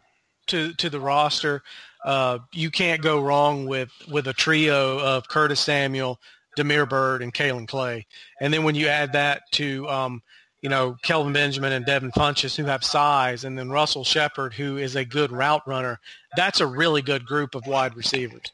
[0.47, 1.63] to to the roster,
[2.05, 6.19] uh, you can't go wrong with with a trio of Curtis Samuel,
[6.57, 8.07] Demir Byrd, and Kaelin Clay.
[8.41, 10.23] And then when you add that to um,
[10.63, 14.77] you know Kelvin Benjamin and Devin Funchess, who have size, and then Russell Shepard, who
[14.77, 15.99] is a good route runner,
[16.37, 18.53] that's a really good group of wide receivers.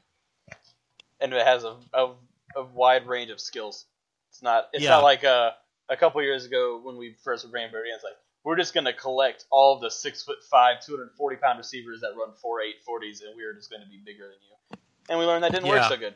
[1.20, 2.12] and it has a, a,
[2.56, 3.86] a wide range of skills.
[4.30, 4.90] It's not it's Yeah.
[4.90, 5.50] not like uh,
[5.88, 7.90] a couple years ago when we first ran Birdie.
[7.90, 8.12] It's like
[8.44, 12.10] we're just gonna collect all the six foot five, two hundred forty pound receivers that
[12.16, 14.78] run four eight forties, and we're just gonna be bigger than you.
[15.08, 16.14] And we learned that didn't work so good.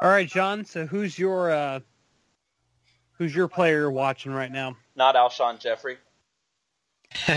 [0.00, 0.64] All right, John.
[0.64, 1.80] So who's your uh,
[3.18, 4.76] who's your player you're watching right now?
[4.96, 5.98] Not Alshon Jeffery.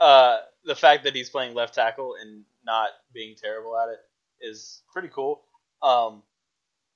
[0.00, 3.98] uh, the fact that he's playing left tackle and not being terrible at it
[4.40, 5.42] is pretty cool.
[5.82, 6.22] Um,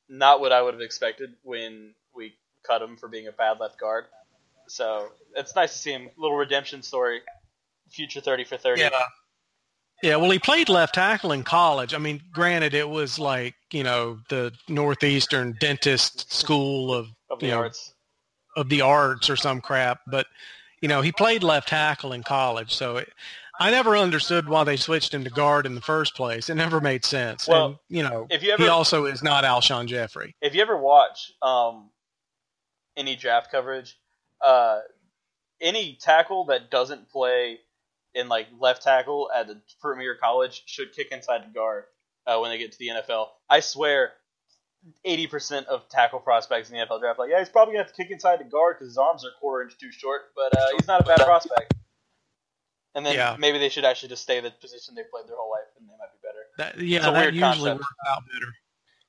[0.08, 2.34] not what I would have expected when we
[2.66, 4.04] cut him for being a bad left guard.
[4.68, 6.10] So it's nice to see him.
[6.16, 7.20] Little redemption story.
[7.90, 8.82] Future thirty for thirty.
[8.82, 9.02] Yeah.
[10.02, 11.92] Yeah, well, he played left tackle in college.
[11.94, 17.46] I mean, granted, it was like you know the Northeastern Dentist School of of the
[17.46, 17.94] you know, arts.
[18.56, 20.26] of the arts or some crap, but
[20.80, 22.74] you know he played left tackle in college.
[22.74, 23.12] So it,
[23.58, 26.48] I never understood why they switched him to guard in the first place.
[26.48, 27.46] It never made sense.
[27.46, 30.34] Well, and, you know, If you ever he also is not Alshon Jeffery.
[30.40, 31.90] if you ever watch um,
[32.96, 33.98] any draft coverage,
[34.40, 34.80] uh,
[35.60, 37.58] any tackle that doesn't play
[38.14, 41.84] in like left tackle at a premier college should kick inside the guard
[42.26, 43.28] uh, when they get to the NFL.
[43.48, 44.12] I swear,
[45.04, 47.92] eighty percent of tackle prospects in the NFL draft like, yeah, he's probably gonna have
[47.94, 50.56] to kick inside the guard because his arms are a quarter inch too short, but
[50.58, 51.74] uh, he's not a bad prospect.
[52.94, 53.36] and then Yeah.
[53.38, 55.92] maybe they should actually just stay the position they played their whole life, and they
[55.98, 56.46] might be better.
[56.58, 57.74] That, yeah, It's a that weird usually concept.
[57.78, 58.52] works out better.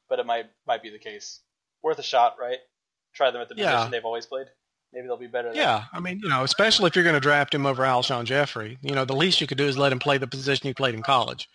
[0.10, 1.40] But it might might be the case.
[1.82, 2.60] Worth a shot, right?
[3.16, 3.72] Try them at the Yeah.
[3.72, 4.48] position they've always played.
[4.94, 5.54] Maybe they'll be better.
[5.54, 5.62] there.
[5.62, 8.78] Yeah, I mean, you know, especially if you're going to draft him over Alshon Jeffery,
[8.82, 10.96] you know, the least you could do is let him play the position he played
[10.96, 11.48] in college.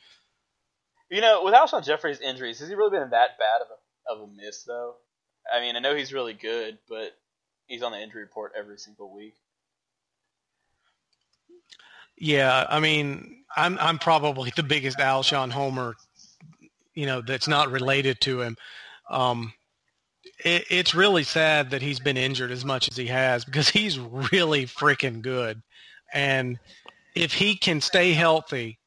[1.11, 3.77] You know, with Alshon Jeffery's injuries, has he really been that bad of a
[4.23, 4.95] of a miss though?
[5.53, 7.13] I mean, I know he's really good, but
[7.67, 9.35] he's on the injury report every single week.
[12.19, 15.95] Yeah, I mean, I'm I'm probably the biggest Alshon homer,
[16.95, 18.57] you know, that's not related to him.
[19.11, 19.53] Um,
[20.39, 23.99] it, it's really sad that he's been injured as much as he has because he's
[23.99, 25.63] really freaking good,
[26.13, 26.59] and
[27.15, 28.79] if he can stay healthy,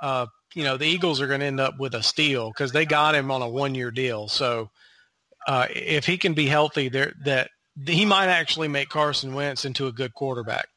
[0.00, 2.86] uh, you know, the Eagles are going to end up with a steal because they
[2.86, 4.28] got him on a one-year deal.
[4.28, 4.70] So
[5.46, 7.50] uh, if he can be healthy, there that
[7.86, 10.68] he might actually make Carson Wentz into a good quarterback.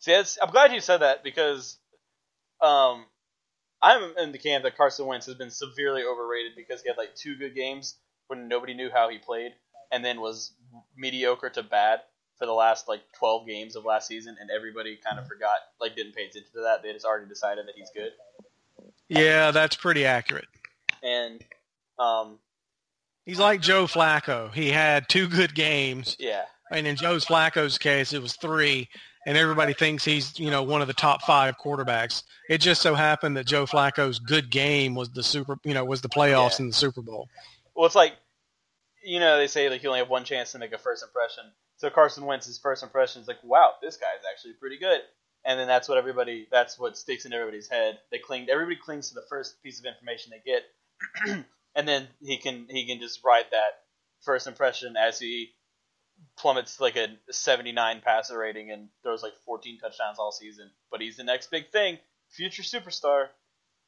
[0.00, 1.78] See, I'm glad you said that because
[2.60, 3.06] um,
[3.80, 7.14] I'm in the camp that Carson Wentz has been severely overrated because he had like
[7.14, 7.94] two good games
[8.32, 9.52] when nobody knew how he played,
[9.92, 10.52] and then was
[10.96, 12.00] mediocre to bad
[12.38, 15.94] for the last like 12 games of last season, and everybody kind of forgot, like
[15.94, 16.82] didn't pay attention to that.
[16.82, 18.12] They just already decided that he's good,
[19.08, 20.48] Yeah, that's pretty accurate.
[21.02, 21.42] and
[21.98, 22.38] um,
[23.24, 24.52] He's like Joe Flacco.
[24.52, 26.42] He had two good games, yeah,
[26.72, 28.88] and in Joe Flacco's case, it was three,
[29.26, 32.24] and everybody thinks he's you know one of the top five quarterbacks.
[32.48, 36.00] It just so happened that Joe Flacco's good game was the super, you know, was
[36.00, 36.64] the playoffs Yeah.
[36.64, 37.28] and the Super Bowl.
[37.76, 38.14] Well, it's like,
[39.02, 41.44] you know, they say like you only have one chance to make a first impression.
[41.76, 45.00] So Carson Wentz's first impression is like, wow, this guy's actually pretty good.
[45.44, 47.98] And then that's what everybody, that's what sticks in everybody's head.
[48.12, 52.36] They cling, everybody clings to the first piece of information they get, and then he
[52.36, 53.80] can he can just ride that
[54.20, 55.50] first impression as he
[56.38, 60.70] plummets like a 79 passer rating and throws like 14 touchdowns all season.
[60.92, 61.98] But he's the next big thing,
[62.30, 63.26] future superstar,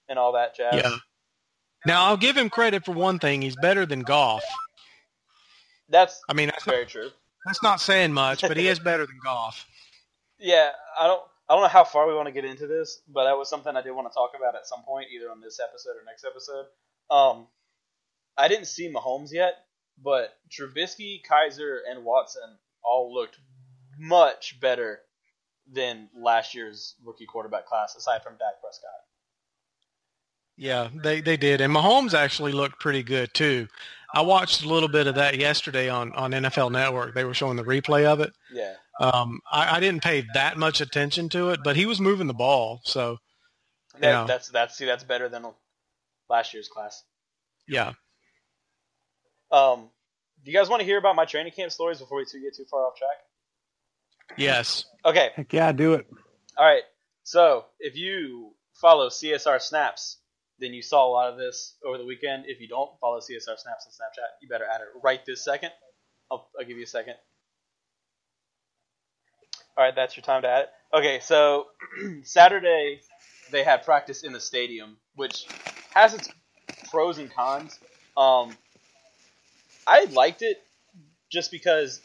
[0.08, 0.74] and all that jazz.
[0.74, 0.96] Yeah.
[1.86, 3.42] Now I'll give him credit for one thing.
[3.42, 4.42] He's better than Goff.
[5.94, 7.10] That's I mean, that's not, very true.
[7.46, 9.64] that's not saying much, but he is better than Goff.
[10.40, 13.24] Yeah, I don't I don't know how far we want to get into this, but
[13.24, 15.60] that was something I did want to talk about at some point, either on this
[15.60, 16.66] episode or next episode.
[17.10, 17.46] Um,
[18.36, 19.54] I didn't see Mahomes yet,
[20.02, 23.38] but Trubisky, Kizer, and Watson all looked
[23.96, 24.98] much better
[25.72, 28.90] than last year's rookie quarterback class, aside from Dak Prescott.
[30.56, 33.68] Yeah, they they did, and Mahomes actually looked pretty good too.
[34.14, 37.14] I watched a little bit of that yesterday on on NFL Network.
[37.14, 38.32] They were showing the replay of it.
[38.52, 42.26] Yeah, Um, I, I didn't pay that much attention to it, but he was moving
[42.28, 42.80] the ball.
[42.84, 43.18] So
[43.98, 44.24] that, Yeah.
[44.26, 45.46] that's that's see that's better than
[46.30, 47.02] last year's class.
[47.68, 47.92] yeah,
[49.50, 49.90] Um,
[50.44, 52.54] do you guys want to hear about my training camp stories before we too get
[52.56, 53.18] too far off track?
[54.38, 56.06] yes, Okay, Heck yeah, do it.
[56.56, 56.82] All right.
[57.24, 60.18] So if you follow CSR Snaps,
[60.58, 62.44] then you saw a lot of this over the weekend.
[62.46, 65.70] If you don't follow CSR Snaps on Snapchat, you better add it right this second.
[66.30, 67.14] I'll, I'll give you a second.
[69.76, 70.68] All right, that's your time to add it.
[70.96, 71.66] Okay, so
[72.22, 73.00] Saturday
[73.50, 75.46] they had practice in the stadium, which
[75.92, 76.28] has its
[76.90, 77.78] pros and cons.
[78.16, 78.56] Um,
[79.86, 80.62] I liked it
[81.30, 82.00] just because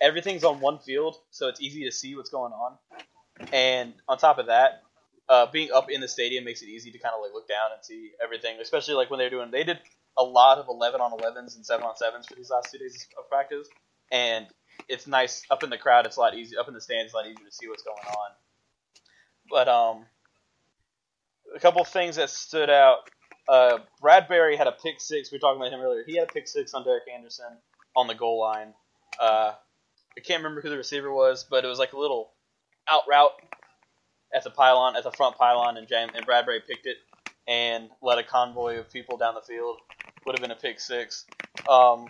[0.00, 2.78] everything's on one field, so it's easy to see what's going on.
[3.52, 4.82] And on top of that,
[5.30, 7.70] uh, being up in the stadium makes it easy to kind of like look down
[7.72, 8.58] and see everything.
[8.60, 9.78] Especially like when they're doing, they did
[10.18, 13.06] a lot of eleven on elevens and seven on sevens for these last two days
[13.16, 13.68] of practice,
[14.10, 14.46] and
[14.88, 16.04] it's nice up in the crowd.
[16.04, 17.06] It's a lot easier up in the stands.
[17.06, 18.30] It's a lot easier to see what's going on.
[19.48, 20.04] But um,
[21.54, 22.98] a couple things that stood out.
[23.48, 25.30] Uh, Bradberry had a pick six.
[25.30, 26.02] We were talking about him earlier.
[26.06, 27.56] He had a pick six on Derek Anderson
[27.96, 28.74] on the goal line.
[29.20, 29.52] Uh,
[30.16, 32.32] I can't remember who the receiver was, but it was like a little
[32.88, 33.32] out route
[34.34, 36.96] at the pylon, at the front pylon, and, Jam- and Bradberry picked it
[37.48, 39.78] and led a convoy of people down the field.
[40.26, 41.26] Would have been a pick six.
[41.68, 42.08] Um,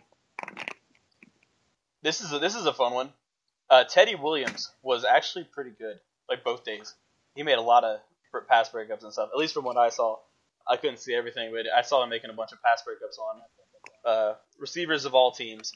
[2.02, 3.10] this is a, this is a fun one.
[3.68, 6.94] Uh, Teddy Williams was actually pretty good, like both days.
[7.36, 8.00] He made a lot of
[8.48, 9.30] pass breakups and stuff.
[9.32, 10.18] At least from what I saw,
[10.66, 13.40] I couldn't see everything, but I saw him making a bunch of pass breakups on
[14.04, 15.72] uh, receivers of all teams.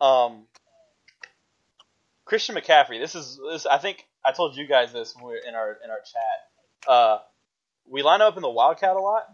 [0.00, 0.44] Um,
[2.24, 3.00] Christian McCaffrey.
[3.00, 3.66] This is this.
[3.66, 6.88] I think I told you guys this when we were in our in our chat.
[6.88, 7.18] Uh,
[7.86, 9.24] we line up in the Wildcat a lot,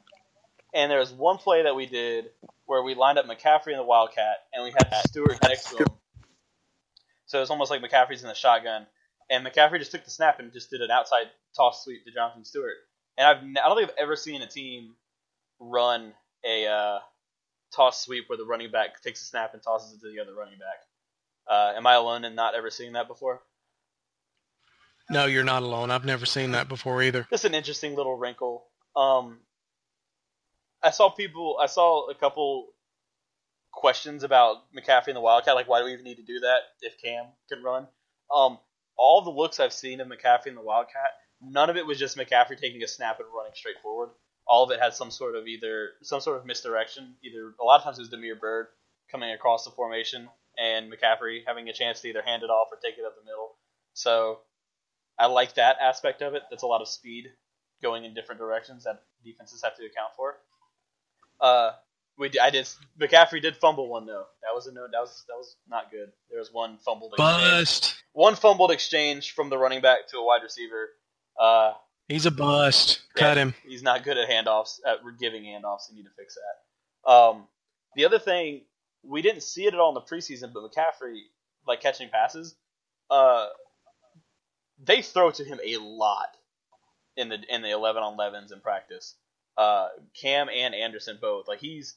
[0.74, 2.26] and there was one play that we did
[2.66, 5.89] where we lined up McCaffrey in the Wildcat, and we had Stewart next to him.
[7.26, 8.87] So it's almost like McCaffrey's in the shotgun,
[9.30, 11.26] and McCaffrey just took the snap and just did an outside
[11.57, 12.76] toss sweep to Jonathan Stewart.
[13.18, 14.95] And I've I don't think I've ever seen a team
[15.59, 16.12] run
[16.45, 16.99] a uh,
[17.74, 20.34] toss sweep where the running back takes a snap and tosses it to the other
[20.34, 20.87] running back.
[21.49, 23.41] Uh, am I alone in not ever seeing that before?
[25.09, 25.91] No, you're not alone.
[25.91, 27.27] I've never seen that before either.
[27.31, 28.65] Just an interesting little wrinkle.
[28.97, 29.39] Um,
[30.83, 31.59] I saw people.
[31.61, 32.69] I saw a couple
[33.73, 35.55] questions about McCaffrey and the Wildcat.
[35.55, 37.87] Like, why do we even need to do that if Cam can run?
[38.35, 38.59] Um,
[38.99, 42.17] all the looks I've seen of McCaffrey and the Wildcat, none of it was just
[42.17, 44.11] McCaffrey taking a snap and running straight forward.
[44.49, 47.15] All of it had some sort of either some sort of misdirection.
[47.23, 48.69] Either a lot of times it was Damiere Byrd
[49.11, 50.29] coming across the formation
[50.59, 53.25] and McCaffrey having a chance to either hand it off or take it up the
[53.25, 53.57] middle.
[53.93, 54.41] So
[55.19, 56.43] I like that aspect of it.
[56.51, 57.27] That's a lot of speed
[57.83, 60.37] going in different directions that defenses have to account for.
[61.41, 61.73] Uh,
[62.19, 62.69] we I did
[63.01, 64.25] McCaffrey did fumble one though.
[64.43, 64.87] That was a no.
[64.91, 66.11] That was that was not good.
[66.31, 67.41] There was one fumbled exchange.
[67.43, 67.95] Bust.
[68.12, 70.89] One fumbled exchange from the running back to a wide receiver.
[71.39, 71.73] Uh,
[72.09, 73.01] He's a bust.
[73.17, 73.55] Cut him.
[73.67, 75.91] He's not good at handoffs, at giving handoffs.
[75.91, 77.11] You need to fix that.
[77.11, 77.49] Um,
[77.97, 78.62] the other thing,
[79.03, 81.19] we didn't see it at all in the preseason, but McCaffrey,
[81.67, 82.55] like catching passes,
[83.11, 83.47] uh,
[84.83, 86.37] they throw to him a lot
[87.16, 89.14] in the in the eleven on elevens in practice.
[89.57, 89.89] Uh,
[90.20, 91.49] Cam and Anderson both.
[91.49, 91.97] Like he's,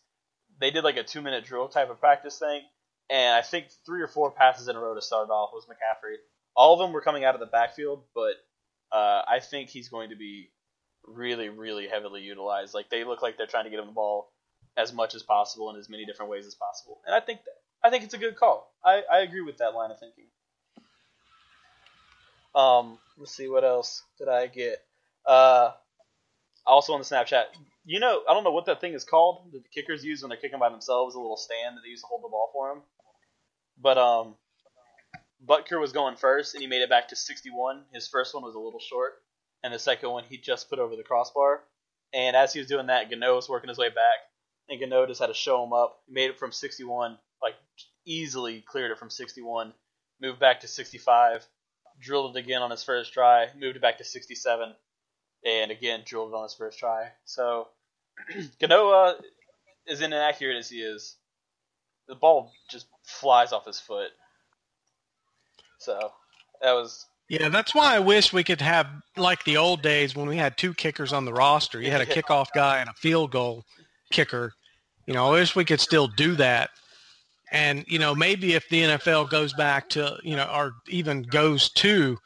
[0.60, 2.62] they did like a two minute drill type of practice thing,
[3.10, 6.16] and I think three or four passes in a row to start off was McCaffrey.
[6.56, 8.34] All of them were coming out of the backfield, but
[8.92, 10.52] uh, I think he's going to be
[11.06, 12.74] really, really heavily utilized.
[12.74, 14.32] Like they look like they're trying to get him the ball
[14.78, 17.56] as much as possible in as many different ways as possible, and I think that
[17.84, 18.74] I think it's a good call.
[18.84, 20.26] I, I agree with that line of thinking.
[22.56, 24.78] Um, let's see what else did I get.
[25.26, 25.72] Uh,
[26.66, 27.46] also on the Snapchat,
[27.86, 30.30] you know, I don't know what that thing is called that the kickers use when
[30.30, 32.70] they're kicking by themselves, a little stand that they use to hold the ball for
[32.70, 32.84] them.
[33.82, 34.36] But um,
[35.46, 37.84] Butker was going first, and he made it back to 61.
[37.94, 39.14] His first one was a little short,
[39.64, 41.64] and the second one he just put over the crossbar.
[42.14, 44.20] And as he was doing that, Gano was working his way back,
[44.68, 46.00] and Gano just had to show him up.
[46.08, 47.56] He made it from 61, like
[48.06, 49.74] easily cleared it from 61,
[50.22, 51.48] moved back to 65,
[52.00, 54.74] drilled it again on his first try, moved it back to 67,
[55.46, 57.10] and again drilled it on his first try.
[57.26, 57.68] So
[58.60, 59.16] Ganoa,
[59.88, 61.16] as inaccurate as he is,
[62.08, 64.10] the ball just flies off his foot.
[65.80, 66.12] So
[66.62, 70.28] that was Yeah, that's why I wish we could have like the old days when
[70.28, 71.82] we had two kickers on the roster.
[71.82, 73.64] You had a kickoff guy and a field goal
[74.12, 74.54] kicker.
[75.06, 76.70] You know, I wish we could still do that.
[77.52, 81.70] And you know, maybe if the NFL goes back to you know, or even goes
[81.74, 82.18] to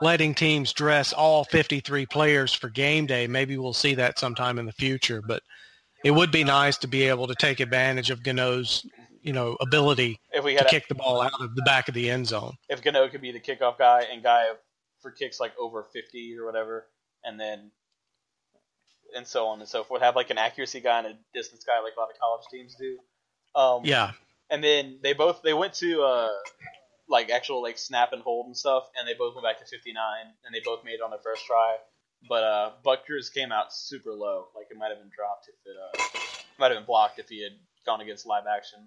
[0.00, 4.66] letting teams dress all 53 players for game day, maybe we'll see that sometime in
[4.66, 5.22] the future.
[5.26, 5.42] But
[6.04, 8.84] it would be nice to be able to take advantage of Gano's
[9.22, 11.94] you know ability if we to a, kick the ball out of the back of
[11.94, 12.54] the end zone.
[12.68, 14.48] if Gano could be the kickoff guy and guy
[15.00, 16.86] for kicks like over 50 or whatever,
[17.24, 17.70] and then
[19.16, 20.02] and so on and so forth.
[20.02, 22.74] Have like an accuracy guy and a distance guy like a lot of college teams
[22.74, 22.98] do.
[23.54, 24.12] Um, Yeah,
[24.54, 26.28] And then they both they went to uh,
[27.08, 29.96] like actual like snap and hold and stuff, and they both went back to 59,
[30.46, 31.76] and they both made it on their first try.
[32.28, 35.76] But uh, Butker's came out super low, like it might have been dropped if it
[35.76, 36.20] uh,
[36.60, 37.52] might have been blocked if he had
[37.84, 38.78] gone against live action.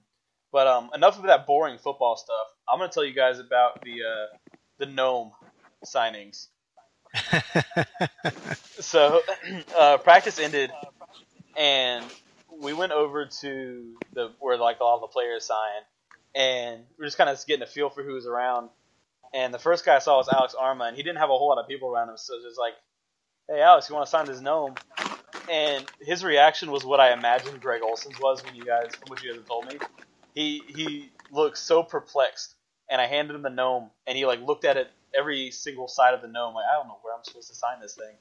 [0.54, 2.48] But um, enough of that boring football stuff.
[2.70, 4.38] I'm gonna tell you guys about the uh,
[4.80, 5.34] the gnome
[5.86, 6.48] signings.
[8.80, 9.22] So
[9.78, 10.72] uh, practice ended,
[11.58, 12.06] and
[12.62, 15.82] we went over to the where like all the players sign,
[16.36, 18.70] and we are just kind of getting a feel for who was around.
[19.34, 21.50] And the first guy I saw was Alex Armah, and he didn't have a whole
[21.50, 22.74] lot of people around him, so just like,
[23.50, 24.76] "Hey, Alex, you want to sign this gnome?"
[25.50, 29.24] And his reaction was what I imagined Greg Olsen's was when you guys, from what
[29.24, 29.80] you guys have told me.
[30.34, 32.56] He he looked so perplexed,
[32.90, 36.14] and I handed him the gnome, and he like looked at it every single side
[36.14, 38.16] of the gnome, like I don't know where I'm supposed to sign this thing.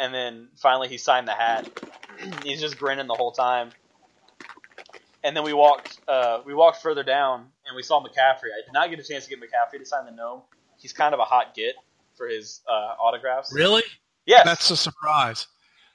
[0.00, 1.68] And then finally he signed the hat.
[2.44, 3.70] He's just grinning the whole time.
[5.22, 8.48] And then we walked uh, we walked further down and we saw McCaffrey.
[8.50, 10.40] I did not get a chance to get McCaffrey to sign the gnome.
[10.78, 11.74] He's kind of a hot get
[12.16, 13.52] for his uh, autographs.
[13.54, 13.82] really?
[14.24, 14.44] Yes.
[14.44, 15.46] That's a surprise.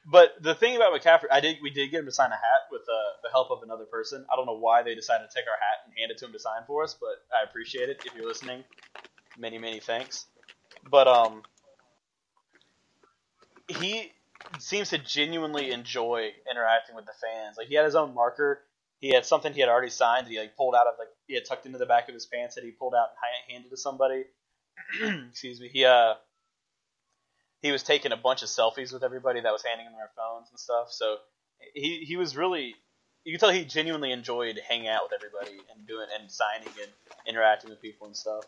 [0.05, 2.69] But the thing about McCaffrey, I did we did get him to sign a hat
[2.71, 2.93] with uh,
[3.23, 4.23] the help of another person.
[4.31, 6.33] I don't know why they decided to take our hat and hand it to him
[6.33, 8.03] to sign for us, but I appreciate it.
[8.05, 8.63] If you're listening,
[9.35, 10.27] many many thanks.
[10.91, 11.41] But um,
[13.67, 14.11] he
[14.59, 17.57] seems to genuinely enjoy interacting with the fans.
[17.57, 18.61] Like he had his own marker.
[18.99, 21.35] He had something he had already signed that he like pulled out of like he
[21.35, 23.77] had tucked into the back of his pants that he pulled out and handed to
[23.77, 24.25] somebody.
[25.29, 25.69] Excuse me.
[25.69, 26.15] He uh
[27.61, 30.49] he was taking a bunch of selfies with everybody that was handing him their phones
[30.49, 30.91] and stuff.
[30.91, 31.17] So
[31.73, 32.75] he he was really
[33.23, 36.91] you can tell he genuinely enjoyed hanging out with everybody and doing and signing and
[37.27, 38.43] interacting with people and stuff.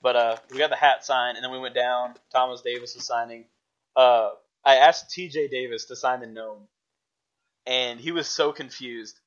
[0.00, 2.14] But uh, we got the hat signed, and then we went down.
[2.32, 3.44] Thomas Davis was signing.
[3.94, 4.30] Uh,
[4.64, 5.48] I asked T.J.
[5.48, 6.68] Davis to sign the gnome,
[7.66, 9.18] and he was so confused.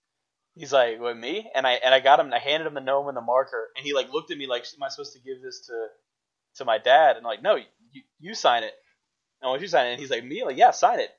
[0.56, 2.34] He's like, "What me?" And I and I got him.
[2.34, 4.66] I handed him the gnome and the marker, and he like looked at me like,
[4.76, 5.88] "Am I supposed to give this to
[6.58, 8.74] to my dad?" And I'm like, "No, you, you sign it.
[9.42, 9.92] And want you sign it.
[9.92, 10.44] And he's like, me?
[10.44, 11.10] Like, yeah, sign it.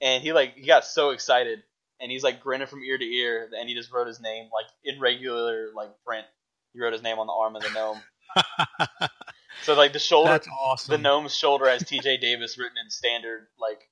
[0.00, 1.62] And he like he got so excited,
[2.00, 4.66] and he's like grinning from ear to ear, and he just wrote his name like
[4.84, 6.26] in regular like print.
[6.72, 8.00] He wrote his name on the arm of the gnome.
[9.62, 10.92] so like the shoulder, That's awesome.
[10.92, 12.16] the gnome's shoulder has T.J.
[12.20, 13.88] Davis written in standard like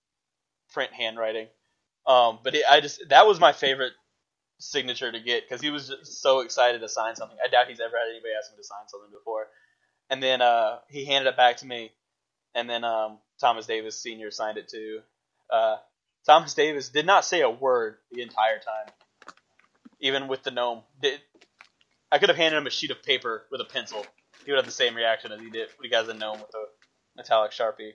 [0.73, 1.49] print handwriting.
[2.07, 3.93] Um, but it, I just that was my favorite
[4.59, 7.37] signature to get because he was just so excited to sign something.
[7.45, 9.47] I doubt he's ever had anybody ask him to sign something before.
[10.09, 11.91] And then uh, he handed it back to me,
[12.55, 15.01] and then um, Thomas Davis Senior signed it too.
[15.53, 15.77] Uh,
[16.25, 19.35] Thomas Davis did not say a word the entire time,
[20.01, 20.83] even with the gnome.
[21.03, 21.21] Did,
[22.11, 24.07] I could have handed him a sheet of paper with a pencil.
[24.47, 26.65] He would have the same reaction as he did he got the gnome with the
[27.17, 27.93] metallic sharpie.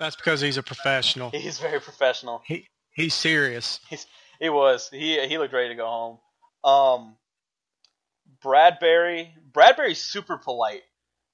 [0.00, 1.30] That's because he's a professional.
[1.32, 2.42] He's very professional.
[2.46, 3.78] He he's serious.
[4.40, 4.88] He was.
[4.90, 6.18] He he looked ready to go home.
[6.64, 7.16] Um,
[8.42, 9.30] Bradberry.
[9.52, 10.82] Bradberry's super polite.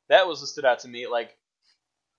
[0.08, 1.06] That was what stood out to me.
[1.06, 1.36] Like,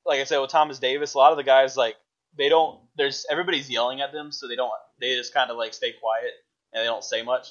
[0.06, 1.96] like I said with Thomas Davis, a lot of the guys like
[2.38, 2.80] they don't.
[2.98, 4.72] There's everybody's yelling at them, so they don't.
[5.00, 6.32] They just kind of like stay quiet
[6.74, 7.50] and they don't say much.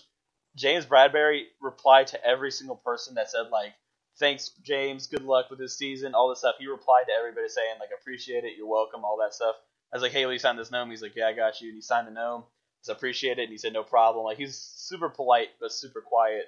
[0.57, 3.75] James Bradberry replied to every single person that said like,
[4.19, 5.07] "Thanks, James.
[5.07, 6.57] Good luck with this season." All this stuff.
[6.59, 8.57] He replied to everybody saying like, "Appreciate it.
[8.57, 9.57] You're welcome." All that stuff.
[9.93, 11.69] I was like, "Hey, will you sign this gnome?" He's like, "Yeah, I got you."
[11.69, 12.45] And he signed the gnome.
[12.85, 16.47] Just appreciate it, and he said, "No problem." Like he's super polite but super quiet.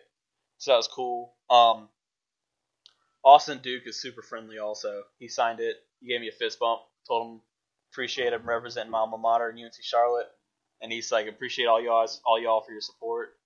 [0.58, 1.34] So that was cool.
[1.48, 1.88] Um,
[3.24, 4.58] Austin Duke is super friendly.
[4.58, 5.76] Also, he signed it.
[6.00, 6.82] He gave me a fist bump.
[7.06, 7.42] Told him
[7.92, 10.28] appreciate him representing my alma mater in UNC Charlotte,
[10.80, 13.36] and he's like appreciate all y'all all y'all for your support.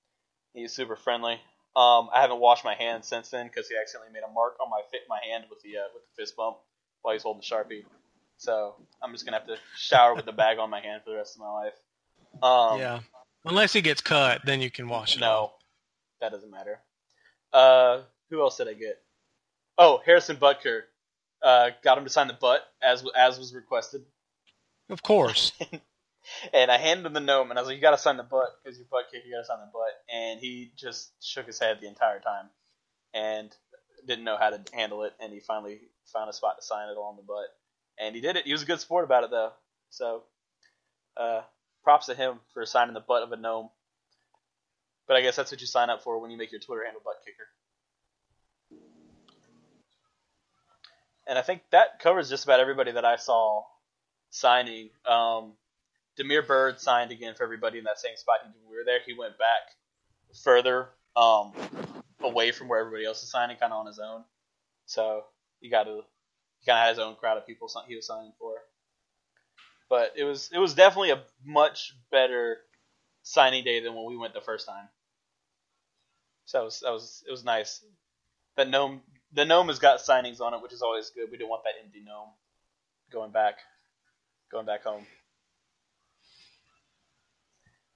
[0.55, 1.41] He's super friendly.
[1.77, 4.71] Um, I haven't washed my hands since then because he accidentally made a mark on
[4.71, 6.59] my fit my hand with the uh, with the fist bump
[7.03, 7.85] while he's holding the sharpie.
[8.37, 11.17] So I'm just gonna have to shower with the bag on my hand for the
[11.17, 11.75] rest of my life.
[12.43, 13.01] Um, yeah.
[13.45, 15.23] Unless he gets cut, then you can wash it.
[15.23, 15.51] off.
[15.51, 15.53] no,
[16.21, 16.81] that doesn't matter.
[17.53, 19.03] Uh, who else did I get?
[19.77, 20.83] Oh, Harrison Butker.
[21.43, 24.03] Uh, got him to sign the butt as as was requested,
[24.89, 25.53] Of course.
[26.53, 28.23] and I handed him the gnome, and I was like, "You got to sign the
[28.23, 29.23] butt because your butt kick.
[29.25, 32.49] You got to sign the butt." And he just shook his head the entire time,
[33.13, 33.55] and
[34.07, 35.15] didn't know how to handle it.
[35.21, 35.81] And he finally
[36.13, 37.47] found a spot to sign it along the butt,
[37.99, 38.47] and he did it.
[38.47, 39.53] He was a good sport about it though.
[39.91, 40.25] So,
[41.17, 41.43] uh,
[41.83, 43.71] props to him for signing the butt of a gnome.
[45.07, 47.03] But I guess that's what you sign up for when you make your Twitter handle
[47.05, 47.47] butt kicker.
[51.27, 53.65] And I think that covers just about everybody that I saw
[54.31, 54.91] signing.
[55.07, 55.53] Um,
[56.17, 59.01] Damiere Byrd signed again for everybody in that same spot he when we were there.
[59.05, 59.75] He went back
[60.43, 61.53] further um,
[62.21, 64.25] away from where everybody else is signing, kind of on his own.
[64.87, 65.25] So
[65.61, 66.03] he got to
[66.61, 68.55] he kind of had his own crowd of people he was signing for.
[69.89, 72.59] But it was it was definitely a much better
[73.23, 74.89] signing day than when we went the first time.
[76.47, 77.85] So that was that was it was nice.
[78.57, 79.03] That gnome
[79.33, 81.31] the gnome has got signings on it, which is always good.
[81.31, 82.29] We didn't want that empty gnome
[83.11, 83.57] going back
[84.51, 85.07] going back home.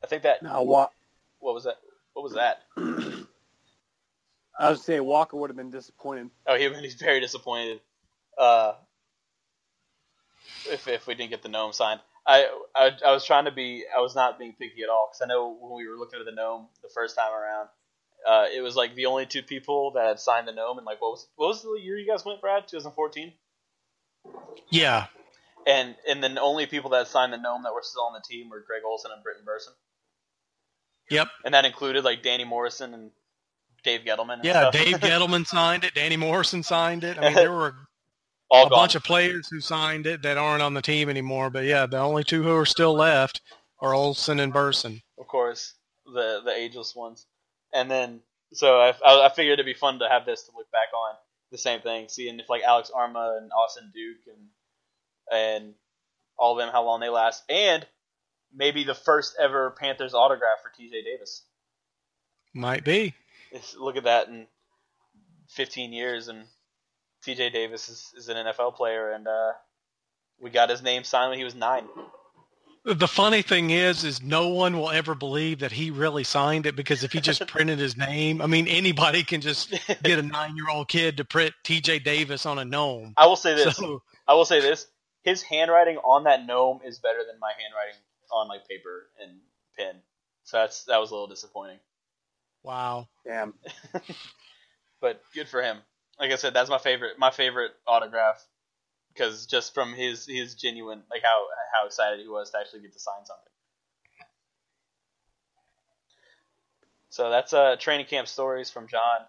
[0.03, 0.89] I think that Now, Wa-
[1.41, 1.77] what was that?
[2.13, 2.63] What was that?
[4.59, 6.31] I was saying Walker would have been disappointed.
[6.47, 7.81] Oh, he, he's very disappointed.
[8.37, 8.75] Uh,
[10.71, 13.85] if if we didn't get the gnome signed, I, I I was trying to be
[13.95, 16.27] I was not being picky at all because I know when we were looking at
[16.27, 17.69] the gnome the first time around,
[18.27, 21.01] uh, it was like the only two people that had signed the gnome and like
[21.01, 22.69] what was what was the year you guys went, Brad?
[22.69, 23.33] 2014.
[24.71, 25.07] Yeah.
[25.67, 28.23] And and then the only people that signed the gnome that were still on the
[28.29, 29.75] team were Greg Olsen and Brenton Bersin,
[31.11, 31.29] Yep.
[31.45, 33.11] and that included like Danny Morrison and
[33.85, 34.35] Dave Gettleman.
[34.35, 34.71] And Yeah.
[34.71, 35.95] Dave Gettleman signed it.
[35.95, 37.19] Danny Morrison signed it.
[37.19, 37.75] I mean, there were
[38.51, 38.79] all a gone.
[38.79, 41.51] bunch of players who signed it that aren't on the team anymore.
[41.51, 43.41] But yeah, the only two who are still left
[43.81, 45.03] are Olsen and Bersin.
[45.19, 45.75] of course,
[46.07, 47.27] the the ageless ones.
[47.73, 48.21] And then,
[48.55, 51.15] so I, I, I figured it'd be fun to have this to look back on
[51.53, 54.49] the same thing, seeing if like Alex Armah and Austin Duke and
[55.31, 55.75] and
[56.39, 57.87] all of them how long they last, and
[58.55, 61.03] maybe the first ever Panthers autograph for T.J.
[61.03, 61.43] Davis.
[62.55, 63.15] Might be.
[63.53, 64.47] It's, look at that in
[65.51, 66.45] 15 years, and
[67.23, 67.51] T.J.
[67.51, 69.53] Davis is, is an NFL player, and uh,
[70.41, 71.85] we got his name signed when he was nine.
[72.85, 76.75] The funny thing is, is no one will ever believe that he really signed it
[76.75, 79.71] because if he just printed his name, I mean, anybody can just
[80.03, 81.99] get a nine-year-old kid to print T.J.
[82.01, 83.15] Davis on a gnome.
[83.17, 83.77] I will say this.
[83.77, 84.87] So I will say this:
[85.23, 88.01] his handwriting on that gnome is better than my handwriting
[88.33, 89.39] on like paper and
[89.79, 89.97] pen.
[90.45, 91.79] So that's that was a little disappointing,
[92.63, 93.09] wow.
[93.27, 93.55] Damn.
[95.01, 95.79] but good for him.
[96.19, 98.45] Like I said, that's my favorite my favorite autograph
[99.13, 102.93] because just from his his genuine like how how excited he was to actually get
[102.95, 103.53] to sign something.
[107.11, 109.21] So that's uh training camp stories from Jon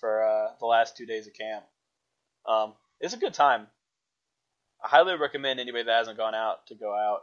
[0.00, 1.64] for uh, the last two days of camp.
[2.46, 3.66] Um, it's a good time.
[4.82, 7.22] I highly recommend anybody that hasn't gone out to go out.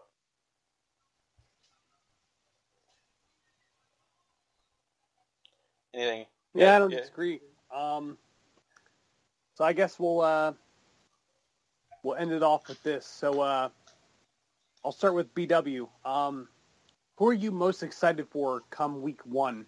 [5.98, 6.26] Anything?
[6.54, 7.00] Yeah, I don't yeah.
[7.00, 7.42] disagree.
[7.76, 8.18] Um,
[9.56, 10.54] so I guess we'll uh,
[12.04, 13.06] we'll end it off with this.
[13.06, 13.70] So uh,
[14.86, 15.88] I'll start with BW.
[16.06, 16.48] Um,
[17.16, 19.66] who are you most excited for come week one?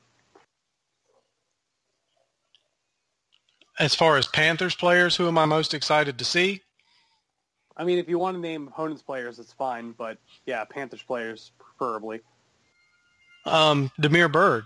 [3.80, 6.62] As far as Panthers players, who am I most excited to see?
[7.76, 9.94] I mean, if you want to name opponents' players, it's fine.
[9.94, 12.22] But yeah, Panthers players preferably.
[13.46, 14.66] Um, Damiere Byrd.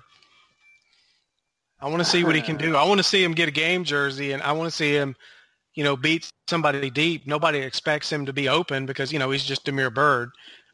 [1.84, 2.78] I want to see what he can do.
[2.78, 5.18] I want to see him get a game jersey, and I want to see him,
[5.76, 7.28] you know, beat somebody deep.
[7.28, 10.30] Nobody expects him to be open because you know he's just a mere Bird.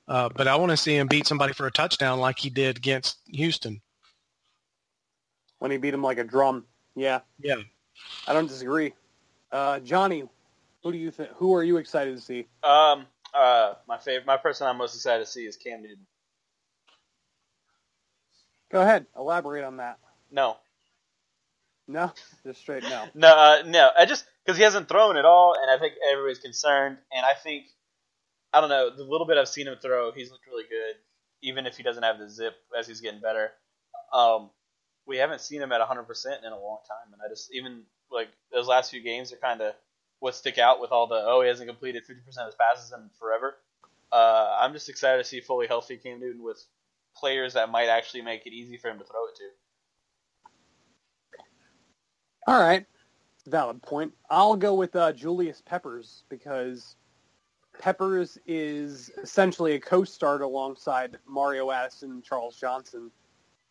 [0.08, 2.78] Uh, but I want to see him beat somebody for a touchdown like he did
[2.78, 3.82] against Houston.
[5.58, 6.66] When he beat him like a drum.
[6.96, 7.56] Yeah, Yeah.
[8.28, 8.94] I don't disagree.
[9.52, 10.26] Uh, Johnny,
[10.84, 11.30] who do you think?
[11.38, 12.46] Who are you excited to see?
[12.64, 16.06] Um, uh, my favorite, my person I'm most excited to see is Cam Newton.
[18.72, 19.98] Go ahead, elaborate on that.
[20.32, 20.58] No,
[21.90, 22.12] No,
[22.46, 23.06] just straight no.
[23.16, 23.90] no, uh, no.
[23.98, 27.00] I just because he hasn't thrown at all, and I think everybody's concerned.
[27.12, 27.66] And I think
[28.54, 30.96] I don't know the little bit I've seen him throw, he's looked really good,
[31.42, 33.52] even if he doesn't have the zip as he's getting better.
[34.14, 34.52] Um,
[35.08, 37.82] we haven't seen him at 100 percent in a long time, and I just even
[38.12, 39.74] like those last few games are kind of
[40.20, 42.94] what stick out with all the oh he hasn't completed 50 percent of his passes
[42.94, 43.56] in forever.
[44.12, 46.64] Uh, I'm just excited to see fully healthy Cam Newton with
[47.16, 49.50] players that might actually make it easy for him to throw it to.
[52.50, 52.84] All right,
[53.46, 54.12] valid point.
[54.28, 56.96] I'll go with uh, Julius Peppers because
[57.78, 63.12] Peppers is essentially a co-start alongside Mario Addison and Charles Johnson.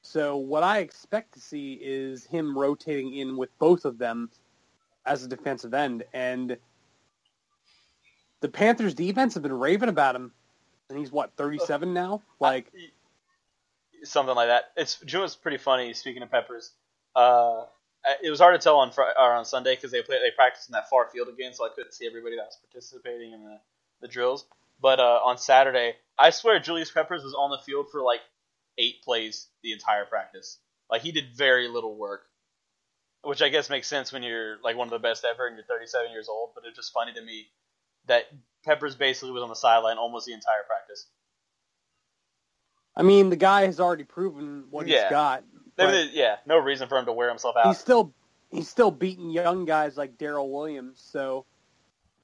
[0.02, 4.30] So what I expect to see is him rotating in with both of them
[5.04, 6.56] as a defensive end, and
[8.42, 10.30] the Panthers defense have been raving about him,
[10.88, 12.22] and he's what 37 now.
[12.38, 12.70] Like,
[14.04, 14.66] something like that.
[14.76, 15.94] It's what's pretty funny.
[15.94, 16.70] Speaking of Peppers,
[17.16, 17.64] uh,
[18.22, 20.68] it was hard to tell on Friday, or on Sunday because they play they practiced
[20.68, 23.58] in that far field again, so I couldn't see everybody that was participating in the,
[24.00, 24.46] the drills.
[24.80, 28.20] But uh, on Saturday, I swear Julius Peppers was on the field for like
[28.78, 30.58] eight plays the entire practice.
[30.90, 32.22] Like he did very little work,
[33.22, 35.64] which I guess makes sense when you're like one of the best ever and you're
[35.66, 36.50] 37 years old.
[36.54, 37.48] But it's just funny to me
[38.06, 38.24] that
[38.64, 41.06] Peppers basically was on the sideline almost the entire practice.
[42.96, 45.02] I mean, the guy has already proven what Yeah.
[45.02, 45.44] he's got.
[45.78, 47.68] There yeah, no reason for him to wear himself out.
[47.68, 48.12] he's still
[48.50, 51.00] he's still beating young guys like Daryl Williams.
[51.04, 51.46] So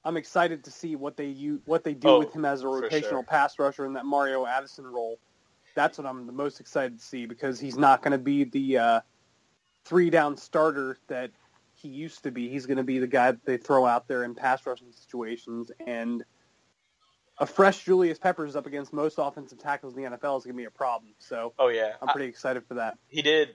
[0.05, 2.67] I'm excited to see what they u- what they do Oh, with him as a
[2.67, 3.23] rotational sure.
[3.23, 5.19] pass rusher in that Mario Addison role.
[5.77, 8.79] That's what I'm the most excited to see because he's not going to be the
[8.79, 9.01] uh,
[9.85, 11.31] three down starter that
[11.75, 12.49] he used to be.
[12.49, 15.71] He's going to be the guy that they throw out there in pass rushing situations
[15.87, 16.25] and.
[17.39, 20.61] A fresh Julius Peppers up against most offensive tackles in the NFL is going to
[20.61, 21.15] be a problem.
[21.19, 22.97] So oh yeah, I'm pretty excited for that.
[23.09, 23.51] he did.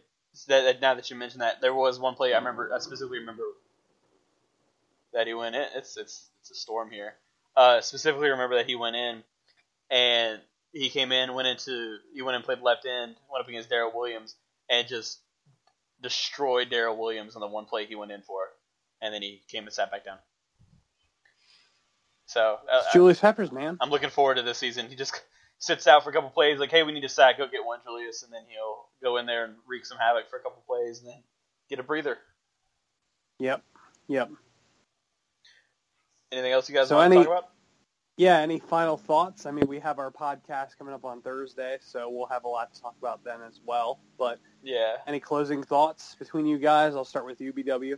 [0.48, 2.72] That, that- now that you mentioned that, there was one play I remember.
[2.74, 3.44] I specifically remember
[5.14, 5.66] that he went in.
[5.76, 7.14] It's it's it's a storm here.
[7.56, 9.24] Uh, specifically remember that he went in,
[9.90, 10.40] and
[10.72, 13.94] he came in, went into he went and played left end, went up against Daryl
[13.96, 14.36] Williams,
[14.70, 15.20] and just
[16.02, 18.42] destroyed Daryl Williams on the one play he went in for,
[19.02, 20.18] and then he came and sat back down.
[22.30, 23.76] So uh, Julius Peppers, man.
[23.82, 24.88] I'm looking forward to this season.
[24.88, 25.20] He just
[25.58, 27.80] sits out for a couple plays, like, hey, we need a sack, go get one,
[27.84, 31.00] Julius, and then he'll go in there and wreak some havoc for a couple plays,
[31.00, 31.24] and then
[31.72, 32.20] get a breather.
[33.40, 33.64] Yep.
[34.10, 34.30] Yep.
[36.32, 37.50] Anything else you guys So want any- to talk about?
[38.18, 39.48] Yeah, any final thoughts?
[39.48, 42.72] I mean, we have our podcast coming up on Thursday, so we'll have a lot
[42.76, 44.02] to talk about then as well.
[44.20, 44.98] But Yeah.
[45.08, 46.96] any closing thoughts between you guys?
[46.96, 47.98] I'll start with you, BW.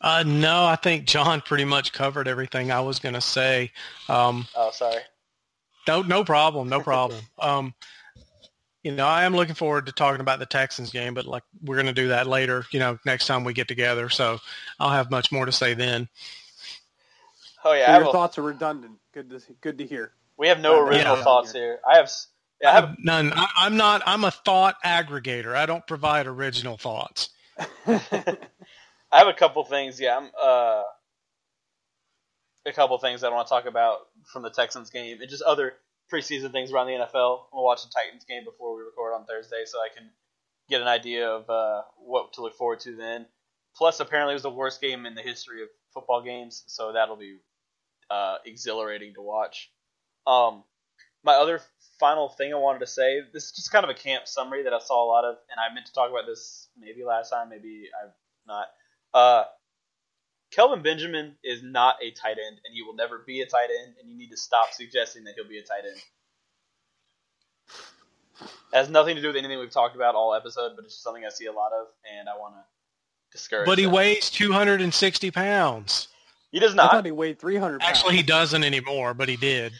[0.00, 3.70] Uh, no, I think Jon pretty much covered everything I was going to say.
[4.08, 5.02] Um, Oh, sorry.
[5.86, 7.20] no, no problem, no problem.
[7.38, 7.74] um,
[8.82, 11.76] you know, I am looking forward to talking about the Texans game, but like we're
[11.76, 12.64] going to do that later.
[12.70, 14.38] You know, next time we get together, so
[14.78, 16.08] I'll have much more to say then.
[17.62, 18.94] Oh yeah, So your a- thoughts are redundant.
[19.12, 20.12] Good to good to hear.
[20.38, 21.22] we have no original Yeah.
[21.24, 21.80] thoughts here.
[21.86, 22.10] I have.
[22.64, 22.96] I have.
[22.98, 23.34] None.
[23.34, 24.00] I, I'm not.
[24.06, 25.54] I'm a thought aggregator.
[25.54, 27.28] I don't provide original thoughts.
[29.12, 30.00] I have a couple things.
[30.00, 30.30] Yeah, I'm.
[30.40, 30.82] Uh,
[32.66, 33.98] a couple things that I want to talk about
[34.32, 35.74] from the Texans game and just other
[36.12, 37.44] preseason things around the NFL.
[37.52, 40.10] We'll watch the Titans game before we record on Thursday, so I can
[40.68, 43.26] get an idea of uh, what to look forward to then.
[43.76, 47.16] Plus, apparently, it was the worst game in the history of football games, so that'll
[47.16, 47.38] be
[48.10, 49.70] uh, exhilarating to watch.
[50.26, 50.64] Um,
[51.22, 51.60] my other
[51.98, 54.72] final thing I wanted to say this is just kind of a camp summary that
[54.72, 57.48] I saw a lot of, and I meant to talk about this maybe last time,
[57.48, 58.12] maybe I've
[58.46, 58.66] not.
[59.12, 59.44] Uh,
[60.50, 63.94] Kelvin Benjamin is not a tight end, and he will never be a tight end.
[64.00, 66.00] And you need to stop suggesting that he'll be a tight end.
[68.72, 71.04] It has nothing to do with anything we've talked about all episode, but it's just
[71.04, 71.88] something I see a lot of,
[72.18, 72.62] and I want to
[73.32, 73.66] discourage.
[73.66, 73.90] But he that.
[73.90, 76.08] weighs 260 pounds.
[76.50, 76.92] He does I not.
[76.92, 77.88] thought he weighed 300 pounds.
[77.88, 79.72] Actually, he doesn't anymore, but he did.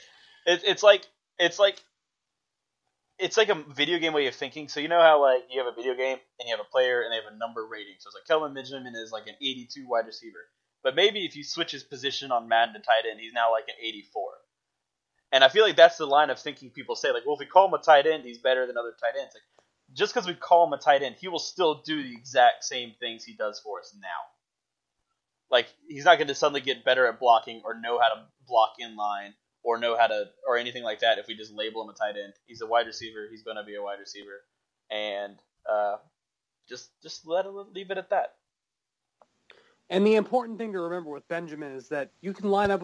[0.46, 1.06] It, it's like
[1.38, 1.82] it's like
[3.20, 4.68] it's like a video game way of thinking.
[4.68, 7.02] So you know how like you have a video game and you have a player
[7.02, 7.94] and they have a number rating.
[7.98, 10.38] So it's like Kelvin Benjamin is like an 82 wide receiver,
[10.82, 13.68] but maybe if you switch his position on Madden to tight end, he's now like
[13.68, 14.22] an 84.
[15.32, 17.46] And I feel like that's the line of thinking people say like, well, if we
[17.46, 19.34] call him a tight end, he's better than other tight ends.
[19.34, 19.44] Like,
[19.92, 22.92] just because we call him a tight end, he will still do the exact same
[22.98, 24.08] things he does for us now.
[25.50, 28.74] Like he's not going to suddenly get better at blocking or know how to block
[28.78, 31.90] in line or know how to or anything like that if we just label him
[31.90, 32.32] a tight end.
[32.46, 33.28] He's a wide receiver.
[33.30, 34.42] He's going to be a wide receiver,
[34.90, 35.36] and
[35.70, 35.96] uh,
[36.68, 38.34] just just let leave it at that.
[39.88, 42.82] And the important thing to remember with Benjamin is that you can line up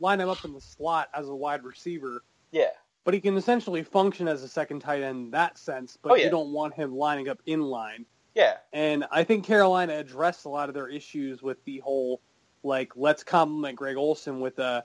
[0.00, 2.70] line him up in the slot as a wide receiver, Yeah,
[3.04, 5.96] but he can essentially function as a second tight end in that sense.
[6.00, 6.24] But Oh, yeah.
[6.24, 8.04] you don't want him lining up in line.
[8.34, 12.20] yeah, And I think Carolina addressed a lot of their issues with the whole
[12.62, 14.82] like let's complement Greg Olsen with uh,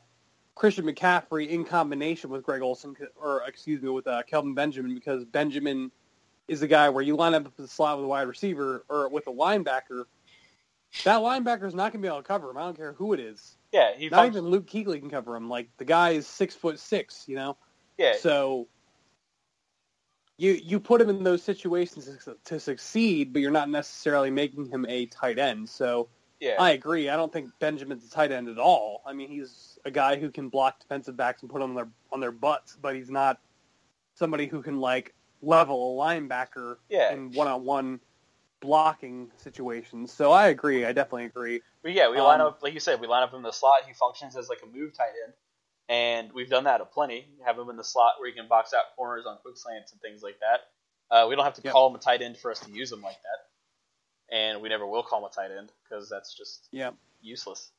[0.55, 5.25] Christian McCaffrey in combination with Greg Olsen, or excuse me, with uh, Kelvin Benjamin because
[5.25, 5.91] Benjamin
[6.47, 9.27] is the guy where you line up the slot with a wide receiver or with
[9.27, 10.05] a linebacker.
[11.05, 12.57] That linebacker is not going to be able to cover him.
[12.57, 13.55] I don't care who it is.
[13.71, 13.91] yeah.
[13.95, 15.49] He Not even Luke Kuechly can cover him.
[15.49, 17.57] Like the guy is six foot six, you know.
[17.97, 18.67] yeah, So
[20.37, 24.65] you you put him in those situations to, to succeed, but you're not necessarily making
[24.65, 25.69] him a tight end.
[25.69, 26.09] So
[26.41, 26.55] yeah.
[26.59, 27.07] I agree.
[27.07, 29.01] I don't think Benjamin's a tight end at all.
[29.05, 31.87] I mean, he's a guy who can block defensive backs and put them on their
[32.11, 33.39] on their butts, but he's not
[34.15, 37.13] somebody who can like level a linebacker Yeah.
[37.13, 38.01] in one-on-one
[38.59, 40.11] blocking situations.
[40.11, 40.85] So I agree.
[40.85, 41.61] I definitely agree.
[41.81, 42.99] But yeah, we line Um, up like you said.
[42.99, 43.85] We line up in the slot.
[43.87, 45.33] He functions as like a move tight end,
[45.89, 47.27] and we've done that a plenty.
[47.45, 50.01] Have him in the slot where he can box out corners on quick slants and
[50.01, 50.69] things like that.
[51.09, 51.73] Uh, we don't have to Yep.
[51.73, 53.49] call him a tight end for us to use him like that,
[54.31, 56.91] and we never will call him a tight end because that's just Yeah.
[57.21, 57.71] useless.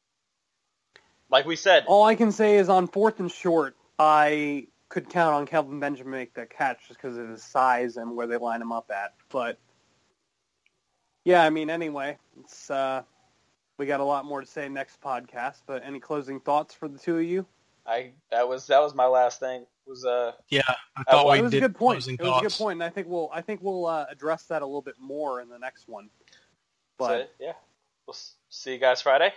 [1.30, 5.34] Like we said, All I can say is on fourth and short, I could count
[5.34, 8.36] on Kelvin Benjamin to make that catch just because of his size and where they
[8.36, 9.14] line him up at.
[9.30, 9.58] But
[11.24, 13.02] yeah, I mean, anyway, it's uh,
[13.78, 15.62] we got a lot more to say next podcast.
[15.66, 17.46] But any closing thoughts for the two of you?
[17.86, 19.64] I that was that was my last thing.
[19.86, 20.62] Was uh Yeah,
[20.96, 21.96] I thought well, we it was a good point.
[21.96, 22.58] closing It was a good thoughts.
[22.58, 25.40] point, and I think we'll I think we'll uh, address that a little bit more
[25.40, 26.10] in the next one.
[26.98, 27.52] But so, yeah.
[28.06, 28.16] We'll
[28.48, 29.32] see you guys Friday.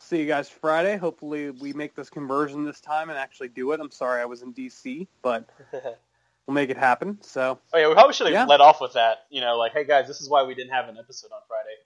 [0.00, 0.96] see you guys Friday.
[0.96, 3.80] Hopefully, we make this conversion this time and actually do it.
[3.80, 7.18] I'm sorry I was in DC, but we'll make it happen.
[7.22, 7.58] So.
[7.72, 8.44] Oh yeah, we probably should have Yeah.
[8.46, 9.26] let off with that.
[9.30, 11.76] You know, like, hey guys, this is why we didn't have an episode on Friday.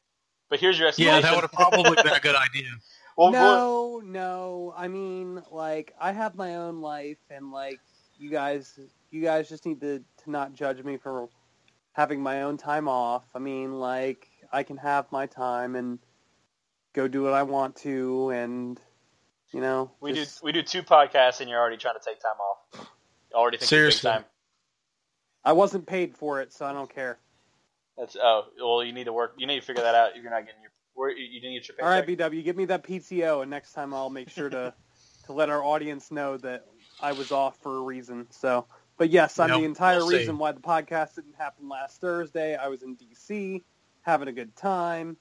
[0.51, 2.69] But here's your Yeah, that would have probably been a good idea.
[3.17, 4.75] Well, well, no, no.
[4.77, 7.81] I mean, like, I have my own life, and like,
[8.19, 8.79] you guys,
[9.11, 11.29] you guys just need to to not judge me for
[11.93, 13.25] having my own time off.
[13.35, 15.99] I mean, like, I can have my time and
[16.93, 18.81] go do what I want to, and
[19.53, 22.33] you know, we do we do two podcasts, and you're already trying to take time
[22.41, 22.89] off.
[23.33, 24.09] Already think Seriously.
[24.09, 24.25] big time.
[25.45, 27.19] I wasn't paid for it, so I don't care.
[27.97, 29.35] That's oh well, you need to work.
[29.37, 30.17] You need to figure that out.
[30.17, 31.85] You're not getting your where you you didn't get your paycheck.
[31.85, 34.75] All right, BW, give me that PTO, and next time I'll make sure to
[35.27, 36.67] to let our audience know that
[37.01, 38.27] I was off for a reason.
[38.31, 38.67] So,
[39.01, 40.19] but yes, I'm Yep, the entire we'll see.
[40.19, 42.55] reason why the podcast didn't happen last Thursday.
[42.55, 43.63] I was in DC
[44.03, 45.17] having a good time.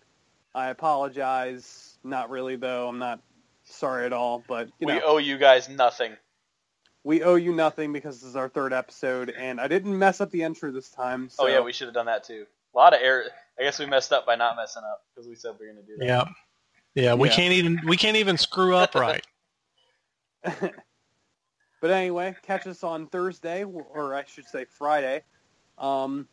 [0.54, 1.98] I apologize.
[2.04, 2.90] Not really, though.
[2.90, 3.22] I'm not
[3.64, 4.44] sorry at all.
[4.50, 6.12] But you we know, owe you guys nothing.
[7.06, 10.30] we owe you nothing because this is our third episode, and I didn't mess up
[10.30, 11.30] the intro this time.
[11.30, 11.46] So.
[11.46, 12.46] Oh yeah, we should have done that too.
[12.76, 13.28] A lot of error.
[13.58, 15.86] I guess we messed up by not messing up because we said we are going
[15.86, 16.06] to do that.
[16.06, 16.26] Yeah,
[16.96, 17.36] yeah, we Yeah.
[17.36, 19.26] can't even we can't even screw up right.
[21.82, 25.24] But anyway, catch us on Thursday, or I should say Friday.
[25.78, 26.28] Um,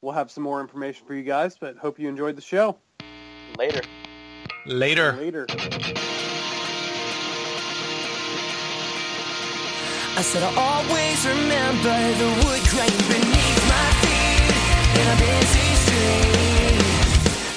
[0.00, 2.76] we'll have some more information for you guys, but hope you enjoyed the show.
[3.56, 3.82] Later.
[4.66, 5.12] Later.
[5.12, 5.46] Later.
[10.14, 14.50] I said I'll always remember the wood grain beneath my feet
[14.98, 16.82] in a busy street.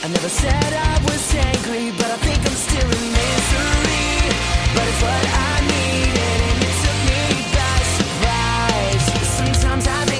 [0.03, 4.30] I never said I was angry, but I think I'm still in misery.
[4.73, 5.55] But it's what I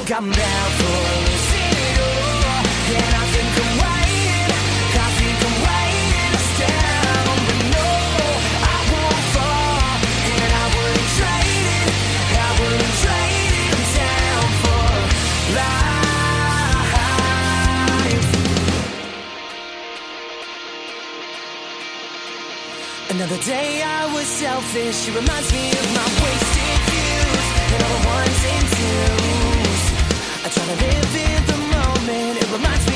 [0.06, 0.38] Down for
[2.94, 4.50] and I think I'm waiting.
[4.94, 6.34] I think I'm waiting
[7.48, 7.90] but no,
[8.62, 9.98] I won't fall,
[10.30, 11.90] and I wouldn't trade it.
[12.38, 14.86] I wouldn't trade it down for
[15.58, 15.90] life.
[23.10, 24.96] Another day I was selfish.
[25.02, 29.35] She reminds me of my wasted youth and all the ones and twos.
[30.46, 32.38] I try to live in the moment.
[32.38, 32.95] It reminds me.